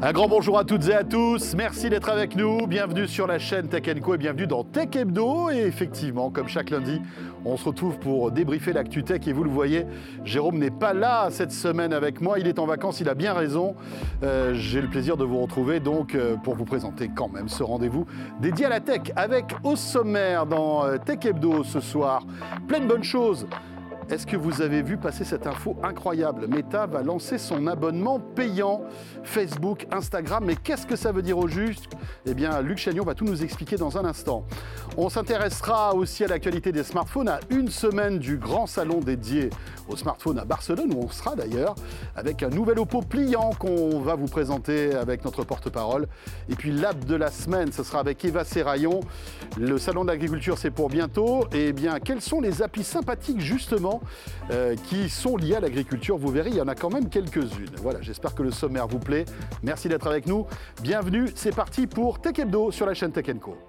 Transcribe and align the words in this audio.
Un 0.00 0.12
grand 0.12 0.28
bonjour 0.28 0.56
à 0.56 0.62
toutes 0.64 0.86
et 0.86 0.94
à 0.94 1.02
tous, 1.02 1.56
merci 1.56 1.90
d'être 1.90 2.08
avec 2.08 2.36
nous, 2.36 2.68
bienvenue 2.68 3.08
sur 3.08 3.26
la 3.26 3.40
chaîne 3.40 3.66
Tech 3.66 3.82
Co 4.00 4.14
et 4.14 4.18
bienvenue 4.18 4.46
dans 4.46 4.62
Tech 4.62 4.94
Hebdo. 4.94 5.50
Et 5.50 5.58
effectivement, 5.62 6.30
comme 6.30 6.46
chaque 6.46 6.70
lundi, 6.70 7.02
on 7.44 7.56
se 7.56 7.64
retrouve 7.64 7.98
pour 7.98 8.30
débriefer 8.30 8.72
l'actu 8.72 9.02
tech 9.02 9.26
et 9.26 9.32
vous 9.32 9.42
le 9.42 9.50
voyez, 9.50 9.86
Jérôme 10.24 10.58
n'est 10.58 10.70
pas 10.70 10.94
là 10.94 11.30
cette 11.32 11.50
semaine 11.50 11.92
avec 11.92 12.20
moi, 12.20 12.38
il 12.38 12.46
est 12.46 12.60
en 12.60 12.66
vacances, 12.66 13.00
il 13.00 13.08
a 13.08 13.14
bien 13.14 13.32
raison. 13.32 13.74
Euh, 14.22 14.54
J'ai 14.54 14.80
le 14.80 14.88
plaisir 14.88 15.16
de 15.16 15.24
vous 15.24 15.40
retrouver 15.40 15.80
donc 15.80 16.14
euh, 16.14 16.36
pour 16.36 16.54
vous 16.54 16.64
présenter 16.64 17.10
quand 17.12 17.28
même 17.28 17.48
ce 17.48 17.64
rendez-vous 17.64 18.06
dédié 18.40 18.66
à 18.66 18.68
la 18.68 18.78
tech 18.78 19.00
avec 19.16 19.46
au 19.64 19.74
sommaire 19.74 20.46
dans 20.46 20.84
euh, 20.84 20.98
Tech 20.98 21.24
Hebdo 21.24 21.64
ce 21.64 21.80
soir, 21.80 22.22
plein 22.68 22.78
de 22.78 22.86
bonnes 22.86 23.02
choses. 23.02 23.48
Est-ce 24.10 24.26
que 24.26 24.38
vous 24.38 24.62
avez 24.62 24.80
vu 24.80 24.96
passer 24.96 25.22
cette 25.22 25.46
info 25.46 25.76
incroyable? 25.82 26.46
Meta 26.48 26.86
va 26.86 27.02
lancer 27.02 27.36
son 27.36 27.66
abonnement 27.66 28.18
payant 28.18 28.80
Facebook, 29.22 29.86
Instagram. 29.92 30.44
Mais 30.46 30.56
qu'est-ce 30.56 30.86
que 30.86 30.96
ça 30.96 31.12
veut 31.12 31.20
dire 31.20 31.36
au 31.36 31.46
juste? 31.46 31.88
Eh 32.24 32.32
bien, 32.32 32.62
Luc 32.62 32.78
Chagnon 32.78 33.04
va 33.04 33.14
tout 33.14 33.26
nous 33.26 33.42
expliquer 33.42 33.76
dans 33.76 33.98
un 33.98 34.06
instant. 34.06 34.46
On 34.96 35.10
s'intéressera 35.10 35.94
aussi 35.94 36.24
à 36.24 36.28
l'actualité 36.28 36.72
des 36.72 36.84
smartphones 36.84 37.28
à 37.28 37.40
une 37.50 37.68
semaine 37.68 38.18
du 38.18 38.38
grand 38.38 38.66
salon 38.66 39.00
dédié 39.00 39.50
aux 39.88 39.96
smartphones 39.96 40.38
à 40.38 40.46
Barcelone, 40.46 40.92
où 40.94 41.02
on 41.04 41.08
sera 41.10 41.36
d'ailleurs, 41.36 41.74
avec 42.16 42.42
un 42.42 42.48
nouvel 42.48 42.78
Oppo 42.78 43.02
pliant 43.02 43.50
qu'on 43.58 44.00
va 44.00 44.14
vous 44.14 44.26
présenter 44.26 44.94
avec 44.94 45.22
notre 45.24 45.44
porte-parole. 45.44 46.08
Et 46.48 46.54
puis 46.54 46.72
l'app 46.72 47.04
de 47.04 47.14
la 47.14 47.30
semaine, 47.30 47.72
ce 47.72 47.82
sera 47.82 48.00
avec 48.00 48.24
Eva 48.24 48.44
Serraillon. 48.44 49.00
Le 49.58 49.76
salon 49.76 50.02
de 50.02 50.08
l'agriculture, 50.08 50.56
c'est 50.56 50.70
pour 50.70 50.88
bientôt. 50.88 51.44
Et 51.52 51.68
eh 51.68 51.72
bien, 51.74 52.00
quelles 52.00 52.22
sont 52.22 52.40
les 52.40 52.62
applis 52.62 52.84
sympathiques 52.84 53.40
justement 53.40 53.97
euh, 54.50 54.74
qui 54.88 55.08
sont 55.08 55.36
liées 55.36 55.56
à 55.56 55.60
l'agriculture. 55.60 56.16
Vous 56.16 56.30
verrez, 56.30 56.50
il 56.50 56.56
y 56.56 56.60
en 56.60 56.68
a 56.68 56.74
quand 56.74 56.90
même 56.90 57.08
quelques-unes. 57.08 57.76
Voilà, 57.82 58.00
j'espère 58.02 58.34
que 58.34 58.42
le 58.42 58.50
sommaire 58.50 58.86
vous 58.86 58.98
plaît. 58.98 59.24
Merci 59.62 59.88
d'être 59.88 60.06
avec 60.06 60.26
nous. 60.26 60.46
Bienvenue, 60.82 61.26
c'est 61.34 61.54
parti 61.54 61.86
pour 61.86 62.20
Tech 62.20 62.38
Hebdo 62.38 62.70
sur 62.70 62.86
la 62.86 62.94
chaîne 62.94 63.12
Tech 63.12 63.26
Co. 63.40 63.67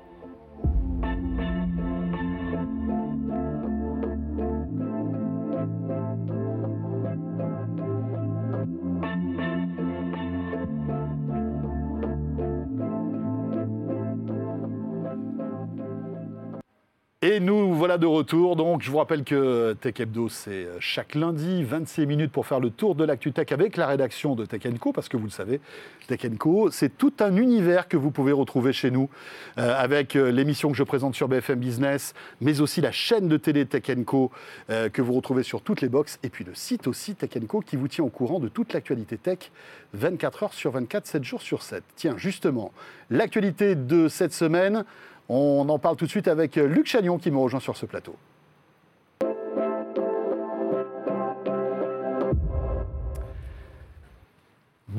de 17.98 18.06
retour. 18.06 18.56
Donc, 18.56 18.82
je 18.82 18.92
vous 18.92 18.98
rappelle 18.98 19.24
que 19.24 19.74
Tech 19.82 20.00
Hebdo, 20.00 20.30
c'est 20.30 20.52
euh, 20.52 20.78
chaque 20.80 21.16
lundi, 21.16 21.64
26 21.64 22.06
minutes 22.06 22.32
pour 22.32 22.46
faire 22.46 22.60
le 22.60 22.70
tour 22.70 22.96
de 22.96 23.04
l'actu 23.04 23.32
tech 23.32 23.52
avec 23.52 23.78
la 23.78 23.88
rédaction 23.88 24.36
de 24.36 24.46
Tech 24.46 24.62
Co, 24.80 24.92
parce 24.92 25.10
que 25.10 25.18
vous 25.18 25.26
le 25.26 25.32
savez, 25.32 25.60
Tech 26.08 26.22
Co, 26.38 26.70
c'est 26.72 26.98
tout 26.98 27.14
un 27.20 27.36
univers 27.36 27.88
que 27.88 27.98
vous 27.98 28.12
pouvez 28.12 28.32
retrouver 28.32 28.74
chez 28.74 28.92
nous, 28.92 29.10
euh, 29.58 29.74
avec 29.76 30.16
euh, 30.16 30.32
l'émission 30.32 30.70
que 30.70 30.78
je 30.78 30.84
présente 30.84 31.16
sur 31.16 31.28
BFM 31.28 31.60
Business, 31.60 32.14
mais 32.42 32.62
aussi 32.62 32.82
la 32.82 32.92
chaîne 32.92 33.28
de 33.28 33.38
télé 33.38 33.66
Tech 33.66 33.84
Co, 34.06 34.32
que 34.68 35.02
vous 35.02 35.14
retrouvez 35.14 35.44
sur 35.44 35.62
toutes 35.62 35.82
les 35.82 35.90
boxes, 35.90 36.20
et 36.24 36.30
puis 36.30 36.44
le 36.44 36.54
site 36.54 36.88
aussi 36.88 37.16
Tech 37.16 37.32
Co, 37.48 37.62
qui 37.62 37.76
vous 37.76 37.88
tient 37.88 38.04
au 38.04 38.10
courant 38.10 38.40
de 38.40 38.48
toute 38.48 38.74
l'actualité 38.74 39.18
tech, 39.18 39.52
24 39.94 40.44
heures 40.44 40.54
sur 40.54 40.72
24, 40.72 41.08
7 41.08 41.24
jours 41.24 41.42
sur 41.42 41.62
7. 41.62 41.84
Tiens, 41.96 42.16
justement, 42.18 42.72
l'actualité 43.10 43.76
de 43.76 44.08
cette 44.08 44.34
semaine, 44.34 44.86
on 45.30 45.68
en 45.70 45.80
parle 45.80 45.96
tout 45.96 46.06
de 46.06 46.10
suite 46.10 46.28
avec 46.28 46.56
Luc 46.56 46.88
Chagnon 46.88 47.18
qui 47.18 47.32
me 47.32 47.38
rejoint 47.38 47.60
sur 47.60 47.78
ce 47.78 47.86
plateau. 47.86 48.16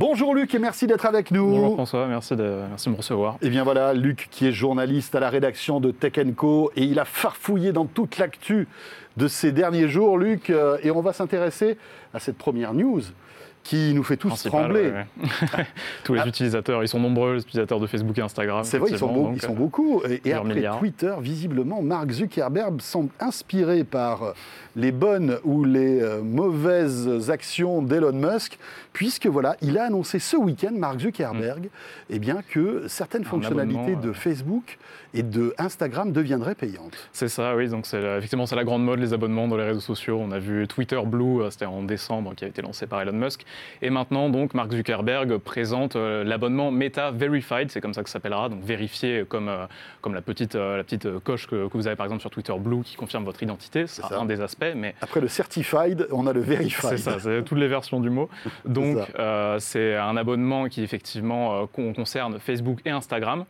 Bonjour 0.01 0.35
Luc 0.35 0.55
et 0.55 0.59
merci 0.59 0.87
d'être 0.87 1.05
avec 1.05 1.31
nous. 1.31 1.47
Bonjour 1.47 1.75
François, 1.75 2.07
merci 2.07 2.35
de, 2.35 2.63
merci 2.71 2.89
de 2.89 2.93
me 2.93 2.97
recevoir. 2.97 3.35
Et 3.35 3.49
eh 3.49 3.51
bien 3.51 3.65
voilà, 3.65 3.93
Luc 3.93 4.29
qui 4.31 4.47
est 4.47 4.53
journaliste 4.53 5.15
à 5.15 5.21
la 5.21 5.29
rédaction 5.29 5.79
de 5.79 5.91
Tech 5.91 6.15
Co 6.37 6.73
et 6.75 6.85
il 6.85 6.99
a 6.99 7.05
farfouillé 7.05 7.73
dans 7.73 7.85
toute 7.85 8.17
l'actu 8.17 8.67
de 9.19 9.29
ces 9.29 9.53
derniers 9.53 9.89
jours, 9.89 10.17
Luc, 10.17 10.49
euh, 10.49 10.79
et 10.83 10.91
on 10.91 11.03
va 11.03 11.13
s'intéresser 11.13 11.77
à 12.15 12.19
cette 12.19 12.39
première 12.39 12.73
news 12.73 13.03
qui 13.63 13.93
nous 13.95 14.03
fait 14.03 14.17
tous 14.17 14.43
trembler. 14.45 14.93
tous 16.05 16.15
les 16.15 16.21
ah. 16.21 16.27
utilisateurs, 16.29 16.83
ils 16.83 16.89
sont 16.89 17.01
nombreux, 17.01 17.35
les 17.35 17.41
utilisateurs 17.43 17.81
de 17.81 17.87
Facebook 17.87 18.17
et 18.19 18.23
Instagram. 18.23 18.65
C'est 18.65 18.79
vrai, 18.79 18.91
ils 18.91 18.99
sont, 18.99 19.33
ils 19.35 19.41
sont 19.41 19.55
beaucoup. 19.55 20.03
Et, 20.25 20.33
après 20.33 20.63
Twitter, 20.79 21.15
visiblement, 21.21 21.83
Mark 21.83 22.11
Zuckerberg 22.11 22.81
semble 22.81 23.11
inspiré 23.21 23.85
par 23.85 24.23
euh, 24.23 24.33
les 24.77 24.93
bonnes 24.93 25.39
ou 25.45 25.65
les 25.65 26.01
euh, 26.01 26.23
mauvaises 26.23 27.31
actions 27.31 27.83
d'Elon 27.83 28.13
Musk, 28.13 28.59
puisque 28.93 29.27
voilà, 29.27 29.57
il 29.63 29.79
a 29.79 29.85
annoncé 29.85 30.19
ce 30.19 30.37
week-end, 30.37 30.73
Mark 30.73 31.01
Zuckerberg, 31.01 31.65
mm. 31.65 31.69
eh 32.11 32.19
bien, 32.19 32.43
que 32.49 32.87
certaines 32.89 33.25
fonctionnalités 33.25 33.97
de 33.97 34.13
Facebook 34.13 34.79
et 35.15 35.23
de 35.23 35.55
Instagram 35.59 36.13
deviendraient 36.13 36.55
payantes. 36.55 37.09
C'est 37.13 37.29
ça, 37.29 37.57
oui. 37.57 37.69
Donc 37.69 37.87
effectivement 37.93 38.47
c'est 38.47 38.57
la 38.57 38.65
grande 38.65 38.85
mode 38.85 39.01
les 39.01 39.13
abonnements 39.13 39.49
dans 39.49 39.57
les 39.57 39.65
réseaux 39.65 39.81
sociaux. 39.81 40.19
On 40.21 40.31
a 40.31 40.39
vu 40.39 40.67
Twitter 40.69 41.01
Blue, 41.05 41.43
euh, 41.43 41.51
c'était 41.51 41.67
en 41.67 41.83
décembre, 41.83 42.35
qui 42.35 42.45
a 42.45 42.49
été 42.49 42.63
lancé 42.63 42.87
par 42.87 43.01
Elon 43.01 43.13
Musk. 43.13 43.45
Et 43.83 43.91
maintenant, 43.91 44.29
donc, 44.29 44.55
Mark 44.55 44.73
Zuckerberg 44.73 45.39
présente 45.39 45.97
euh, 45.97 46.25
l'abonnement 46.25 46.71
Meta 46.71 47.11
Verified, 47.11 47.71
c'est 47.71 47.81
comme 47.81 47.95
ça 47.95 48.03
que 48.03 48.09
ça 48.09 48.15
s'appellera, 48.15 48.49
donc 48.49 48.63
vérifié 48.63 49.25
comme, 49.29 49.49
euh, 49.49 49.67
comme 50.01 50.15
la 50.15 50.23
petite, 50.23 50.55
euh, 50.55 50.77
la 50.77 50.85
petite 50.85 51.19
coche 51.21 51.47
que, 51.47 51.69
que, 51.69 51.77
vous 51.77 51.87
avez 51.87 51.97
par 51.97 52.07
exemple 52.07 52.21
sur 52.21 52.31
Twitter 52.31 52.55
Blue 52.59 52.83
qui 52.83 52.97
confirme 52.97 53.25
votre 53.25 53.43
identité. 53.43 53.87
C'est 53.87 54.03
un 54.13 54.25
des 54.25 54.41
aspects. 54.41 54.73
Mais... 54.77 54.95
Après 55.01 55.21
le 55.21 55.29
certified, 55.29 56.07
on 56.11 56.27
a 56.27 56.33
le 56.33 56.41
verified. 56.41 56.91
C'est 56.91 56.99
ça, 56.99 57.19
c'est 57.19 57.43
toutes 57.43 57.59
les 57.59 57.69
versions 57.69 58.01
du 58.01 58.11
mot. 58.11 58.29
Donc, 58.65 58.80
c'est 59.59 59.97
un 59.97 60.17
abonnement 60.17 60.69
qui 60.69 60.83
effectivement 60.83 61.67
concerne 61.67 62.39
Facebook 62.39 62.81
et 62.85 62.91
Instagram 62.91 63.45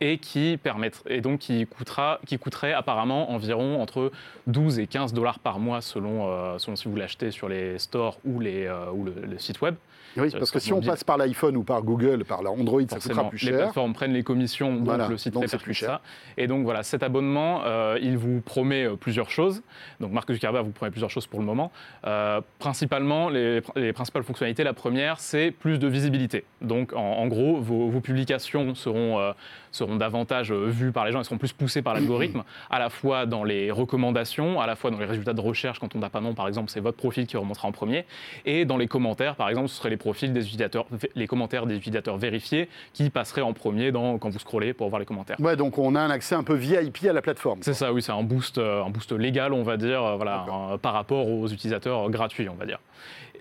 et 0.00 0.16
qui 0.18 0.58
et 1.06 1.20
donc 1.20 1.40
qui 1.40 1.66
coûtera, 1.66 2.18
qui 2.26 2.38
coûterait 2.38 2.72
apparemment 2.72 3.32
environ 3.32 3.82
entre 3.82 4.10
12 4.46 4.78
et 4.78 4.86
15 4.86 5.12
dollars 5.12 5.38
par 5.38 5.58
mois 5.58 5.82
selon, 5.82 6.58
selon 6.58 6.76
si 6.76 6.88
vous 6.88 6.96
l'achetez 6.96 7.30
sur 7.30 7.48
les 7.48 7.78
stores 7.78 8.18
ou, 8.24 8.40
les, 8.40 8.70
ou 8.94 9.04
le, 9.04 9.38
site 9.38 9.60
web. 9.60 9.74
Oui, 10.16 10.30
parce 10.30 10.50
que 10.50 10.58
si 10.58 10.72
on 10.72 10.80
passe 10.80 11.04
par 11.04 11.16
l'iPhone 11.16 11.56
ou 11.56 11.62
par 11.62 11.82
Google, 11.82 12.24
par 12.24 12.42
l'Android, 12.42 12.82
ça 12.88 12.98
coûtera 12.98 13.28
plus 13.28 13.38
cher. 13.38 13.52
Les 13.52 13.58
plateformes 13.58 13.92
prennent 13.92 14.12
les 14.12 14.22
commissions, 14.22 14.76
donc 14.76 15.08
le 15.08 15.18
site 15.18 15.34
fait 15.48 15.58
plus 15.58 15.74
cher. 15.74 16.00
Et 16.36 16.46
donc 16.46 16.64
voilà, 16.64 16.82
cet 16.82 17.02
abonnement, 17.02 17.62
euh, 17.64 17.98
il 18.00 18.18
vous 18.18 18.40
promet 18.40 18.84
euh, 18.84 18.96
plusieurs 18.96 19.30
choses. 19.30 19.62
Donc 20.00 20.12
Mark 20.12 20.30
Zuckerberg 20.32 20.64
vous 20.66 20.72
promet 20.72 20.90
plusieurs 20.90 21.10
choses 21.10 21.26
pour 21.26 21.40
le 21.40 21.46
moment. 21.46 21.70
Euh, 22.06 22.40
principalement, 22.58 23.28
les, 23.28 23.62
principales 23.92 24.22
fonctionnalités, 24.22 24.64
la 24.64 24.72
première, 24.72 25.20
c'est 25.20 25.50
plus 25.50 25.78
de 25.78 25.86
visibilité. 25.86 26.44
Donc 26.60 26.92
en, 26.94 27.26
gros, 27.26 27.60
vos, 27.60 28.00
publications 28.00 28.74
seront, 28.74 29.32
seront 29.74 29.96
davantage 29.96 30.52
vues 30.52 30.92
par 30.92 31.04
les 31.04 31.12
gens, 31.12 31.18
elles 31.18 31.24
seront 31.24 31.38
plus 31.38 31.52
poussées 31.52 31.82
par 31.82 31.94
l'algorithme, 31.94 32.44
à 32.70 32.78
la 32.78 32.90
fois 32.90 33.26
dans 33.26 33.44
les 33.44 33.70
recommandations, 33.70 34.60
à 34.60 34.66
la 34.66 34.76
fois 34.76 34.90
dans 34.90 34.98
les 34.98 35.04
résultats 35.04 35.32
de 35.32 35.40
recherche, 35.40 35.78
quand 35.78 35.94
on 35.94 35.98
n'a 35.98 36.10
pas 36.10 36.20
nom, 36.20 36.34
par 36.34 36.48
exemple, 36.48 36.70
c'est 36.70 36.80
votre 36.80 36.96
profil 36.96 37.26
qui 37.26 37.36
remontera 37.36 37.68
en 37.68 37.72
premier, 37.72 38.04
et 38.44 38.64
dans 38.64 38.76
les 38.76 38.86
commentaires, 38.86 39.36
par 39.36 39.48
exemple, 39.48 39.68
ce 39.68 39.76
seraient 39.76 39.90
les 39.90 39.96
profils 39.96 40.32
des 40.32 40.42
utilisateurs, 40.42 40.86
les 41.14 41.26
commentaires 41.26 41.66
des 41.66 41.76
utilisateurs 41.76 42.16
vérifiés 42.16 42.68
qui 42.92 43.10
passeraient 43.10 43.42
en 43.42 43.52
premier 43.52 43.92
dans, 43.92 44.18
quand 44.18 44.30
vous 44.30 44.38
scrollez 44.38 44.72
pour 44.72 44.88
voir 44.88 45.00
les 45.00 45.06
commentaires. 45.06 45.36
Ouais, 45.40 45.56
donc 45.56 45.78
on 45.78 45.94
a 45.94 46.00
un 46.00 46.10
accès 46.10 46.34
un 46.34 46.44
peu 46.44 46.54
VIP 46.54 47.06
à 47.08 47.12
la 47.12 47.22
plateforme. 47.22 47.60
C'est 47.62 47.74
ça, 47.74 47.92
oui, 47.92 48.02
c'est 48.02 48.12
un 48.12 48.22
boost, 48.22 48.58
euh, 48.58 48.84
un 48.84 48.90
boost 48.90 49.12
légal, 49.12 49.52
on 49.52 49.62
va 49.62 49.76
dire, 49.76 50.02
euh, 50.04 50.16
voilà, 50.16 50.46
par 50.80 50.92
rapport 50.92 51.28
aux 51.28 51.48
utilisateurs 51.48 52.10
gratuits, 52.10 52.48
on 52.48 52.54
va 52.54 52.66
dire. 52.66 52.78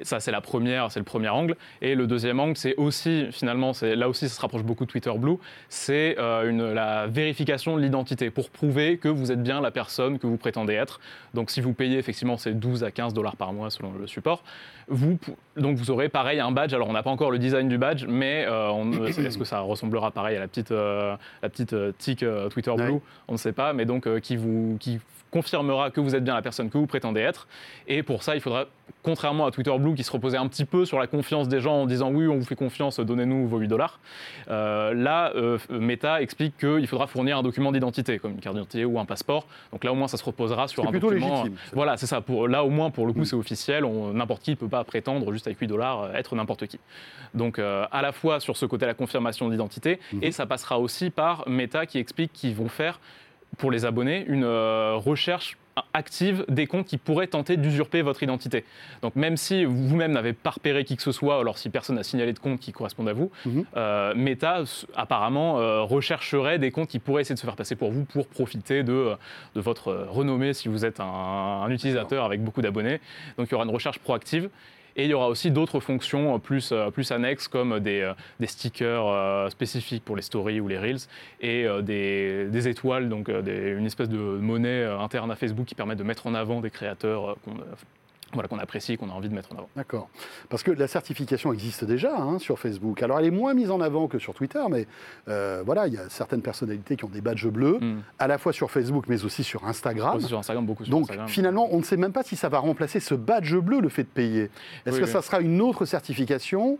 Ça, 0.01 0.19
c'est 0.19 0.31
la 0.31 0.41
première, 0.41 0.91
c'est 0.91 0.99
le 0.99 1.05
premier 1.05 1.29
angle. 1.29 1.55
Et 1.81 1.95
le 1.95 2.07
deuxième 2.07 2.39
angle, 2.39 2.57
c'est 2.57 2.75
aussi, 2.75 3.27
finalement, 3.31 3.71
là 3.81 4.09
aussi, 4.09 4.27
ça 4.27 4.35
se 4.35 4.41
rapproche 4.41 4.63
beaucoup 4.63 4.85
de 4.85 4.91
Twitter 4.91 5.11
Blue, 5.15 5.37
c'est 5.69 6.15
euh, 6.17 6.73
la 6.73 7.07
vérification 7.07 7.77
de 7.77 7.81
l'identité 7.81 8.29
pour 8.29 8.49
prouver 8.49 8.97
que 8.97 9.07
vous 9.07 9.31
êtes 9.31 9.41
bien 9.41 9.61
la 9.61 9.71
personne 9.71 10.19
que 10.19 10.27
vous 10.27 10.37
prétendez 10.37 10.73
être. 10.73 10.99
Donc, 11.33 11.51
si 11.51 11.61
vous 11.61 11.73
payez 11.73 11.97
effectivement 11.97 12.37
ces 12.37 12.53
12 12.53 12.83
à 12.83 12.91
15 12.91 13.13
dollars 13.13 13.35
par 13.35 13.53
mois 13.53 13.69
selon 13.69 13.93
le 13.93 14.07
support, 14.07 14.43
vous, 14.87 15.17
donc 15.57 15.77
vous 15.77 15.91
aurez 15.91 16.09
pareil 16.09 16.39
un 16.39 16.51
badge. 16.51 16.73
Alors, 16.73 16.89
on 16.89 16.93
n'a 16.93 17.03
pas 17.03 17.09
encore 17.09 17.31
le 17.31 17.39
design 17.39 17.69
du 17.69 17.77
badge, 17.77 18.05
mais 18.07 18.45
euh, 18.47 19.05
est-ce 19.07 19.37
que 19.37 19.45
ça 19.45 19.59
ressemblera 19.61 20.11
pareil 20.11 20.37
à 20.37 20.39
la 20.39 20.47
petite, 20.47 20.71
euh, 20.71 21.15
la 21.41 21.49
petite 21.49 21.75
tic 21.97 22.25
Twitter 22.49 22.73
Blue? 22.75 22.99
On 23.27 23.33
ne 23.33 23.37
sait 23.37 23.53
pas, 23.53 23.73
mais 23.73 23.85
donc 23.85 24.07
qui 24.21 24.35
vous 24.35 24.77
qui 24.79 24.99
confirmera 25.33 25.89
que 25.89 25.99
vous 25.99 26.15
êtes 26.15 26.23
bien 26.23 26.35
la 26.35 26.43
personne 26.43 26.69
que 26.69 26.77
vous 26.77 26.85
prétendez 26.85 27.19
être. 27.19 27.47
Et 27.87 28.03
pour 28.03 28.21
ça, 28.21 28.35
il 28.35 28.41
faudra, 28.41 28.65
contrairement 29.01 29.47
à 29.47 29.51
Twitter 29.51 29.75
Blue 29.79 29.95
qui 29.95 30.03
se 30.03 30.11
reposait 30.11 30.37
un 30.37 30.47
petit 30.47 30.63
peu 30.63 30.85
sur 30.85 30.99
la 30.99 31.07
confiance 31.07 31.47
des 31.47 31.59
gens 31.59 31.73
en 31.73 31.85
disant 31.87 32.11
oui, 32.11 32.27
on 32.27 32.37
vous 32.37 32.45
fait 32.45 32.55
confiance, 32.55 32.99
donnez-nous 32.99 33.47
vos 33.47 33.57
8 33.57 33.67
dollars, 33.67 33.99
euh, 34.49 34.93
là, 34.93 35.33
euh, 35.35 35.57
Meta 35.69 36.21
explique 36.21 36.57
qu'il 36.57 36.87
faudra 36.87 37.07
fournir 37.07 37.39
un 37.39 37.43
document 37.43 37.71
d'identité, 37.71 38.19
comme 38.19 38.33
une 38.33 38.39
carte 38.39 38.55
d'identité 38.55 38.85
ou 38.85 38.99
un 38.99 39.05
passeport. 39.05 39.47
Donc 39.71 39.83
là, 39.83 39.91
au 39.91 39.95
moins, 39.95 40.07
ça 40.07 40.17
se 40.17 40.23
reposera 40.23 40.67
sur 40.67 40.87
un 40.87 40.91
document. 40.91 41.43
Légitime, 41.43 41.55
voilà, 41.73 41.97
c'est 41.97 42.05
ça. 42.05 42.21
Pour, 42.21 42.47
là, 42.47 42.63
au 42.63 42.69
moins, 42.69 42.91
pour 42.91 43.07
le 43.07 43.13
coup, 43.13 43.21
mm. 43.21 43.25
c'est 43.25 43.35
officiel. 43.35 43.85
N'importe 44.13 44.43
qui 44.43 44.55
peut 44.55 44.69
pas 44.73 44.83
prétendre, 44.83 45.31
juste 45.31 45.47
avec 45.47 45.59
8 45.59 45.67
dollars, 45.67 46.03
euh, 46.03 46.13
être 46.13 46.35
n'importe 46.35 46.67
qui. 46.67 46.79
Donc, 47.33 47.59
à 47.59 48.01
la 48.01 48.11
fois 48.11 48.39
sur 48.39 48.57
ce 48.57 48.65
côté, 48.65 48.85
la 48.85 48.93
confirmation 48.93 49.49
d'identité, 49.49 49.99
mm-hmm. 49.99 50.23
et 50.23 50.31
ça 50.31 50.45
passera 50.45 50.79
aussi 50.79 51.09
par 51.09 51.47
Meta 51.47 51.85
qui 51.85 51.97
explique 51.97 52.31
qu'ils 52.33 52.55
vont 52.55 52.69
faire 52.69 52.99
pour 53.57 53.71
les 53.71 53.85
abonnés 53.85 54.25
une 54.27 54.43
euh, 54.43 54.95
recherche 54.95 55.57
active 55.93 56.45
des 56.49 56.67
comptes 56.67 56.85
qui 56.85 56.97
pourraient 56.97 57.27
tenter 57.27 57.57
d'usurper 57.57 58.01
votre 58.01 58.23
identité. 58.23 58.65
Donc 59.01 59.15
même 59.15 59.37
si 59.37 59.65
vous-même 59.65 60.11
n'avez 60.11 60.33
pas 60.33 60.51
repéré 60.51 60.83
qui 60.83 60.95
que 60.95 61.01
ce 61.01 61.11
soit, 61.11 61.39
alors 61.39 61.57
si 61.57 61.69
personne 61.69 61.95
n'a 61.95 62.03
signalé 62.03 62.33
de 62.33 62.39
compte 62.39 62.59
qui 62.59 62.71
correspondent 62.71 63.09
à 63.09 63.13
vous, 63.13 63.31
mhm. 63.45 63.65
euh, 63.75 64.13
Meta 64.15 64.63
apparemment 64.95 65.59
euh, 65.59 65.81
rechercherait 65.81 66.59
des 66.59 66.71
comptes 66.71 66.89
qui 66.89 66.99
pourraient 66.99 67.21
essayer 67.21 67.35
de 67.35 67.39
se 67.39 67.45
faire 67.45 67.55
passer 67.55 67.75
pour 67.75 67.91
vous 67.91 68.05
pour 68.05 68.27
profiter 68.27 68.83
de, 68.83 69.13
de 69.55 69.61
votre 69.61 70.07
renommée 70.09 70.53
si 70.53 70.67
vous 70.67 70.85
êtes 70.85 70.99
un, 70.99 71.05
un 71.05 71.69
utilisateur 71.69 72.25
avec 72.25 72.43
beaucoup 72.43 72.61
d'abonnés. 72.61 72.99
Donc 73.37 73.47
il 73.47 73.51
y 73.51 73.55
aura 73.55 73.65
une 73.65 73.71
recherche 73.71 73.99
proactive. 73.99 74.49
Et 74.95 75.05
il 75.05 75.09
y 75.09 75.13
aura 75.13 75.27
aussi 75.27 75.49
d'autres 75.49 75.79
fonctions 75.79 76.39
plus, 76.39 76.71
euh, 76.71 76.91
plus 76.91 77.11
annexes 77.11 77.47
comme 77.47 77.79
des, 77.79 78.01
euh, 78.01 78.13
stickers 78.45 79.07
euh, 79.07 79.49
spécifiques 79.49 80.05
pour 80.05 80.15
les 80.15 80.21
stories 80.21 80.59
ou 80.59 80.67
les 80.67 80.77
reels 80.77 80.99
et 81.41 81.65
des, 81.81 82.45
des, 82.49 82.67
étoiles, 82.67 83.09
donc 83.09 83.29
une 83.29 83.85
espèce 83.85 84.09
de 84.09 84.17
monnaie 84.17 84.85
interne 84.85 85.31
à 85.31 85.35
Facebook 85.35 85.65
qui 85.65 85.75
permet 85.75 85.95
de 85.95 86.03
mettre 86.03 86.27
en 86.27 86.33
avant 86.33 86.61
des 86.61 86.69
créateurs 86.69 87.37
voilà, 88.33 88.47
qu'on 88.47 88.59
apprécie, 88.59 88.97
qu'on 88.97 89.09
a 89.09 89.13
envie 89.13 89.29
de 89.29 89.33
mettre 89.33 89.51
en 89.53 89.57
avant. 89.57 89.69
D'accord. 89.75 90.09
Parce 90.49 90.63
que 90.63 90.71
la 90.71 90.87
certification 90.87 91.53
existe 91.53 91.83
déjà 91.83 92.15
hein, 92.15 92.39
sur 92.39 92.59
Facebook. 92.59 93.01
Alors 93.03 93.19
elle 93.19 93.25
est 93.25 93.31
moins 93.31 93.53
mise 93.53 93.71
en 93.71 93.81
avant 93.81 94.07
que 94.07 94.19
sur 94.19 94.33
Twitter, 94.33 94.63
mais 94.69 94.87
euh, 95.27 95.63
voilà, 95.65 95.87
il 95.87 95.93
y 95.93 95.97
a 95.97 96.09
certaines 96.09 96.41
personnalités 96.41 96.95
qui 96.95 97.05
ont 97.05 97.09
des 97.09 97.21
badges 97.21 97.47
bleus, 97.47 97.79
hmm. 97.79 98.01
à 98.19 98.27
la 98.27 98.37
fois 98.37 98.53
sur 98.53 98.71
Facebook, 98.71 99.05
mais 99.07 99.23
aussi 99.23 99.43
sur 99.43 99.65
Instagram. 99.65 100.17
Aussi 100.17 100.27
sur 100.27 100.37
Instagram, 100.37 100.65
beaucoup 100.65 100.83
sur 100.83 100.91
Donc 100.91 101.03
Instagram. 101.03 101.27
finalement, 101.27 101.67
on 101.71 101.77
ne 101.77 101.83
sait 101.83 101.97
même 101.97 102.13
pas 102.13 102.23
si 102.23 102.35
ça 102.35 102.49
va 102.49 102.59
remplacer 102.59 102.99
ce 102.99 103.15
badge 103.15 103.55
bleu, 103.55 103.79
le 103.79 103.89
fait 103.89 104.03
de 104.03 104.07
payer. 104.07 104.49
Est-ce 104.85 104.99
que 104.99 105.05
ça 105.05 105.21
sera 105.21 105.39
une 105.39 105.61
autre 105.61 105.85
certification 105.85 106.77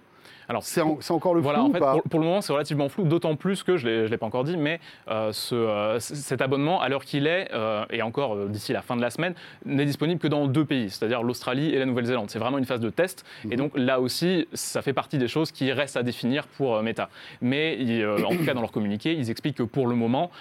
alors, 0.50 0.64
c'est 0.64 0.82
encore 0.82 1.34
le 1.34 1.42
flou 1.42 1.44
voilà, 1.44 1.62
en 1.62 1.72
fait, 1.72 1.80
pour, 2.10 2.20
le 2.20 2.26
moment, 2.26 2.42
c'est 2.42 2.54
relativement 2.54 2.90
flou, 2.90 3.04
d'autant 3.04 3.36
plus 3.36 3.64
que, 3.64 3.78
je 3.78 3.88
ne 3.88 4.08
l'ai 4.08 4.18
pas 4.18 4.26
encore 4.26 4.44
dit, 4.44 4.58
mais 4.58 4.80
euh, 5.10 5.32
ce, 5.32 5.56
euh, 5.56 6.00
cet 6.00 6.42
abonnement, 6.42 6.82
à 6.82 6.90
l'heure 6.90 7.06
qu'il 7.06 7.28
est, 7.28 7.50
euh, 7.54 7.86
et 7.90 8.02
encore 8.02 8.48
d'ici 8.48 8.74
la 8.74 8.82
fin 8.82 8.96
de 8.96 9.02
la 9.02 9.10
semaine, 9.10 9.36
n'est 9.66 9.86
disponible 9.86 10.20
que 10.20 10.28
dans 10.28 10.48
deux 10.48 10.66
pays, 10.66 10.90
c'est-à-dire 10.90 11.24
l'Australie 11.24 11.70
et 11.70 11.80
la 11.80 11.86
Nouvelle-Zélande. 11.86 12.30
C'est 12.30 12.40
vraiment 12.40 12.58
une 12.58 12.66
phase 12.66 12.80
de 12.80 12.90
test, 12.90 13.26
et 13.46 13.50
mhm. 13.50 13.56
donc 13.56 13.72
là 13.76 14.00
aussi, 14.00 14.48
ça 14.54 14.82
fait 14.82 14.94
partie 14.94 15.18
des 15.18 15.28
choses 15.28 15.52
qui 15.52 15.72
restent 15.72 15.98
à 15.98 16.04
définir 16.04 16.48
pour 16.48 16.82
Meta. 16.82 17.10
Mais 17.42 17.78
en 18.06 18.36
tout 18.36 18.46
cas, 18.46 18.54
dans 18.54 18.62
leur 18.62 18.72
communiqué, 18.72 19.14
ils 19.14 19.30
expliquent 19.30 19.58
que 19.58 19.64
pour 19.64 19.88
le 19.88 19.96
moment, 19.96 20.32